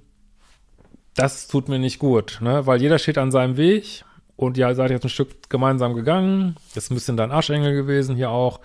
das 1.14 1.48
tut 1.48 1.70
mir 1.70 1.78
nicht 1.78 1.98
gut, 1.98 2.36
ne? 2.42 2.66
Weil 2.66 2.82
jeder 2.82 2.98
steht 2.98 3.16
an 3.16 3.30
seinem 3.30 3.56
Weg 3.56 4.04
und 4.36 4.58
ja, 4.58 4.74
seid 4.74 4.90
jetzt 4.90 5.04
ein 5.04 5.08
Stück 5.08 5.48
gemeinsam 5.48 5.94
gegangen, 5.94 6.56
ist 6.74 6.90
ein 6.90 6.94
bisschen 6.94 7.16
dein 7.16 7.32
Arschengel 7.32 7.74
gewesen 7.74 8.14
hier 8.14 8.28
auch, 8.28 8.60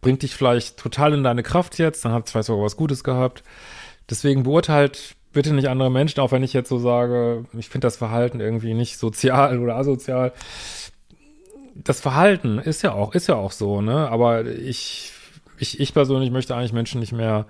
bringt 0.00 0.22
dich 0.22 0.34
vielleicht 0.34 0.78
total 0.78 1.14
in 1.14 1.22
deine 1.22 1.44
Kraft 1.44 1.78
jetzt, 1.78 2.04
dann 2.04 2.10
habt 2.10 2.28
ihr 2.28 2.32
vielleicht 2.32 2.48
sogar 2.48 2.64
was 2.64 2.76
Gutes 2.76 3.04
gehabt. 3.04 3.44
Deswegen 4.10 4.42
beurteilt 4.42 5.14
bitte 5.32 5.54
nicht 5.54 5.68
andere 5.68 5.92
Menschen, 5.92 6.18
auch 6.18 6.32
wenn 6.32 6.42
ich 6.42 6.52
jetzt 6.52 6.68
so 6.68 6.80
sage, 6.80 7.44
ich 7.56 7.68
finde 7.68 7.86
das 7.86 7.96
Verhalten 7.96 8.40
irgendwie 8.40 8.74
nicht 8.74 8.98
sozial 8.98 9.60
oder 9.60 9.76
asozial. 9.76 10.32
Das 11.76 12.00
Verhalten 12.00 12.58
ist 12.58 12.82
ja 12.82 12.94
auch, 12.94 13.14
ist 13.14 13.28
ja 13.28 13.36
auch 13.36 13.52
so, 13.52 13.80
ne? 13.80 14.08
Aber 14.10 14.44
ich, 14.44 15.12
ich, 15.60 15.78
ich 15.78 15.94
persönlich 15.94 16.32
möchte 16.32 16.56
eigentlich 16.56 16.72
Menschen 16.72 16.98
nicht 16.98 17.12
mehr 17.12 17.46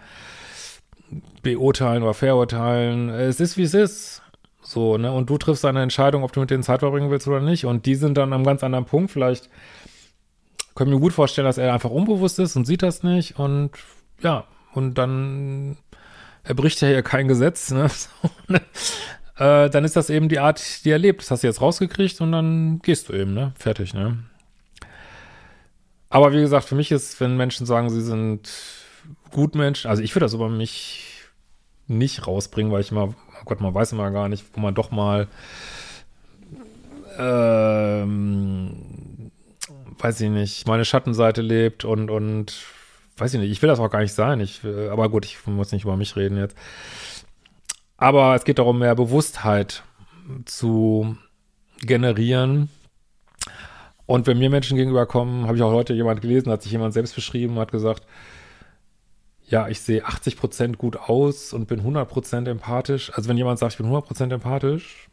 beurteilen 1.42 2.02
oder 2.02 2.14
verurteilen. 2.14 3.08
Es 3.08 3.40
ist, 3.40 3.56
wie 3.56 3.62
es 3.62 3.74
ist. 3.74 4.22
So, 4.62 4.96
ne? 4.96 5.12
Und 5.12 5.28
du 5.30 5.38
triffst 5.38 5.64
eine 5.64 5.82
Entscheidung, 5.82 6.24
ob 6.24 6.32
du 6.32 6.40
mit 6.40 6.50
denen 6.50 6.62
Zeit 6.62 6.80
verbringen 6.80 7.10
willst 7.10 7.28
oder 7.28 7.40
nicht. 7.40 7.66
Und 7.66 7.86
die 7.86 7.94
sind 7.94 8.16
dann 8.16 8.32
am 8.32 8.44
ganz 8.44 8.64
anderen 8.64 8.86
Punkt. 8.86 9.10
Vielleicht 9.10 9.50
können 10.74 10.90
wir 10.90 10.98
gut 10.98 11.12
vorstellen, 11.12 11.46
dass 11.46 11.58
er 11.58 11.72
einfach 11.72 11.90
unbewusst 11.90 12.38
ist 12.38 12.56
und 12.56 12.66
sieht 12.66 12.82
das 12.82 13.02
nicht. 13.02 13.38
Und 13.38 13.72
ja, 14.20 14.44
und 14.72 14.94
dann 14.94 15.76
er 16.44 16.54
bricht 16.54 16.80
ja 16.82 16.88
hier 16.88 17.02
kein 17.02 17.26
Gesetz, 17.26 17.70
ne? 17.70 17.90
ne? 18.48 18.60
äh, 19.38 19.70
dann 19.70 19.84
ist 19.84 19.96
das 19.96 20.10
eben 20.10 20.28
die 20.28 20.38
Art, 20.38 20.84
die 20.84 20.90
er 20.90 20.98
lebt. 20.98 21.22
Das 21.22 21.30
hast 21.30 21.42
du 21.42 21.46
jetzt 21.46 21.60
rausgekriegt 21.60 22.20
und 22.20 22.32
dann 22.32 22.80
gehst 22.80 23.08
du 23.08 23.14
eben, 23.14 23.32
ne? 23.32 23.52
Fertig, 23.58 23.94
ne? 23.94 24.18
Aber 26.10 26.32
wie 26.32 26.40
gesagt, 26.40 26.66
für 26.68 26.74
mich 26.74 26.92
ist, 26.92 27.18
wenn 27.20 27.36
Menschen 27.36 27.66
sagen, 27.66 27.90
sie 27.90 28.02
sind 28.02 28.52
Gutmensch, 29.30 29.86
also 29.86 30.02
ich 30.02 30.14
würde 30.14 30.24
das 30.24 30.34
über 30.34 30.48
mich 30.48 31.14
nicht 31.86 32.26
rausbringen, 32.26 32.72
weil 32.72 32.80
ich 32.80 32.90
immer, 32.90 33.08
oh 33.08 33.44
Gott, 33.44 33.60
man 33.60 33.74
weiß 33.74 33.92
immer 33.92 34.10
gar 34.10 34.28
nicht, 34.28 34.44
wo 34.54 34.60
man 34.60 34.74
doch 34.74 34.90
mal, 34.90 35.28
ähm, 37.18 38.76
weiß 39.98 40.20
ich 40.20 40.30
nicht, 40.30 40.66
meine 40.66 40.84
Schattenseite 40.84 41.42
lebt 41.42 41.84
und, 41.84 42.10
und, 42.10 42.54
weiß 43.16 43.34
ich 43.34 43.40
nicht, 43.40 43.50
ich 43.50 43.62
will 43.62 43.68
das 43.68 43.78
auch 43.78 43.90
gar 43.90 44.00
nicht 44.00 44.14
sein, 44.14 44.40
ich, 44.40 44.60
aber 44.90 45.08
gut, 45.08 45.24
ich 45.24 45.46
muss 45.46 45.72
nicht 45.72 45.84
über 45.84 45.96
mich 45.96 46.16
reden 46.16 46.36
jetzt. 46.38 46.56
Aber 47.96 48.34
es 48.34 48.44
geht 48.44 48.58
darum, 48.58 48.80
mehr 48.80 48.94
Bewusstheit 48.94 49.82
zu 50.44 51.16
generieren. 51.80 52.68
Und 54.06 54.26
wenn 54.26 54.38
mir 54.38 54.50
Menschen 54.50 54.76
gegenüberkommen, 54.76 55.46
habe 55.46 55.56
ich 55.56 55.62
auch 55.62 55.72
heute 55.72 55.94
jemand 55.94 56.20
gelesen, 56.20 56.50
hat 56.50 56.62
sich 56.62 56.72
jemand 56.72 56.92
selbst 56.92 57.14
beschrieben, 57.14 57.58
hat 57.58 57.72
gesagt, 57.72 58.04
ja, 59.46 59.68
ich 59.68 59.80
sehe 59.80 60.06
80% 60.06 60.76
gut 60.76 60.96
aus 60.96 61.52
und 61.52 61.66
bin 61.66 61.82
100% 61.82 62.48
empathisch. 62.48 63.12
Also 63.14 63.28
wenn 63.28 63.36
jemand 63.36 63.58
sagt, 63.58 63.74
ich 63.74 63.78
bin 63.78 63.86
100% 63.86 64.32
empathisch, 64.32 65.08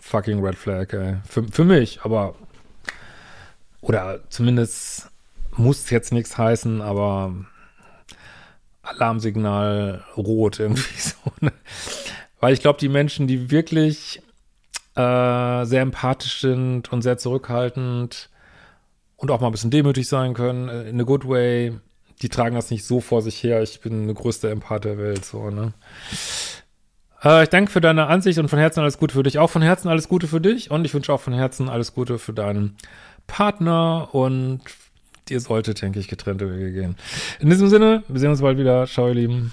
fucking 0.00 0.44
Red 0.44 0.56
Flag, 0.56 0.92
ey. 0.92 1.16
Für, 1.28 1.42
für 1.44 1.64
mich, 1.64 2.00
aber 2.02 2.34
oder 3.80 4.20
zumindest 4.28 5.10
muss 5.56 5.90
jetzt 5.90 6.12
nichts 6.12 6.36
heißen, 6.38 6.80
aber 6.80 7.34
Alarmsignal 8.82 10.04
rot 10.16 10.60
irgendwie 10.60 10.82
so. 10.98 11.16
Ne? 11.40 11.52
Weil 12.40 12.54
ich 12.54 12.60
glaube, 12.60 12.78
die 12.78 12.88
Menschen, 12.88 13.26
die 13.26 13.50
wirklich 13.50 14.22
äh, 14.94 15.64
sehr 15.64 15.82
empathisch 15.82 16.40
sind 16.40 16.92
und 16.92 17.02
sehr 17.02 17.18
zurückhaltend 17.18 18.30
und 19.16 19.30
auch 19.30 19.40
mal 19.40 19.48
ein 19.48 19.52
bisschen 19.52 19.70
demütig 19.70 20.08
sein 20.08 20.34
können, 20.34 20.68
äh, 20.68 20.88
in 20.88 21.00
a 21.00 21.04
good 21.04 21.28
way, 21.28 21.78
die 22.22 22.28
tragen 22.28 22.54
das 22.54 22.70
nicht 22.70 22.84
so 22.84 23.00
vor 23.00 23.22
sich 23.22 23.42
her. 23.42 23.62
Ich 23.62 23.80
bin 23.80 24.02
eine 24.02 24.14
größte 24.14 24.50
Empath 24.50 24.84
der 24.84 24.98
Welt, 24.98 25.24
so, 25.24 25.50
ne? 25.50 25.72
Äh, 27.22 27.44
ich 27.44 27.48
danke 27.48 27.70
für 27.70 27.80
deine 27.80 28.06
Ansicht 28.06 28.38
und 28.38 28.48
von 28.48 28.58
Herzen 28.58 28.80
alles 28.80 28.98
Gute 28.98 29.14
für 29.14 29.22
dich. 29.22 29.38
Auch 29.38 29.50
von 29.50 29.62
Herzen 29.62 29.88
alles 29.88 30.08
Gute 30.08 30.26
für 30.26 30.40
dich 30.40 30.70
und 30.70 30.84
ich 30.84 30.94
wünsche 30.94 31.12
auch 31.12 31.20
von 31.20 31.32
Herzen 31.32 31.68
alles 31.68 31.94
Gute 31.94 32.18
für 32.18 32.32
deinen 32.32 32.76
Partner 33.26 34.08
und 34.12 34.60
ihr 35.28 35.40
solltet, 35.40 35.82
denke 35.82 36.00
ich, 36.00 36.08
getrennte 36.08 36.50
Wege 36.50 36.72
gehen. 36.72 36.96
In 37.40 37.50
diesem 37.50 37.68
Sinne, 37.68 38.02
wir 38.08 38.20
sehen 38.20 38.30
uns 38.30 38.40
bald 38.40 38.58
wieder. 38.58 38.86
Ciao, 38.86 39.08
ihr 39.08 39.14
Lieben. 39.14 39.52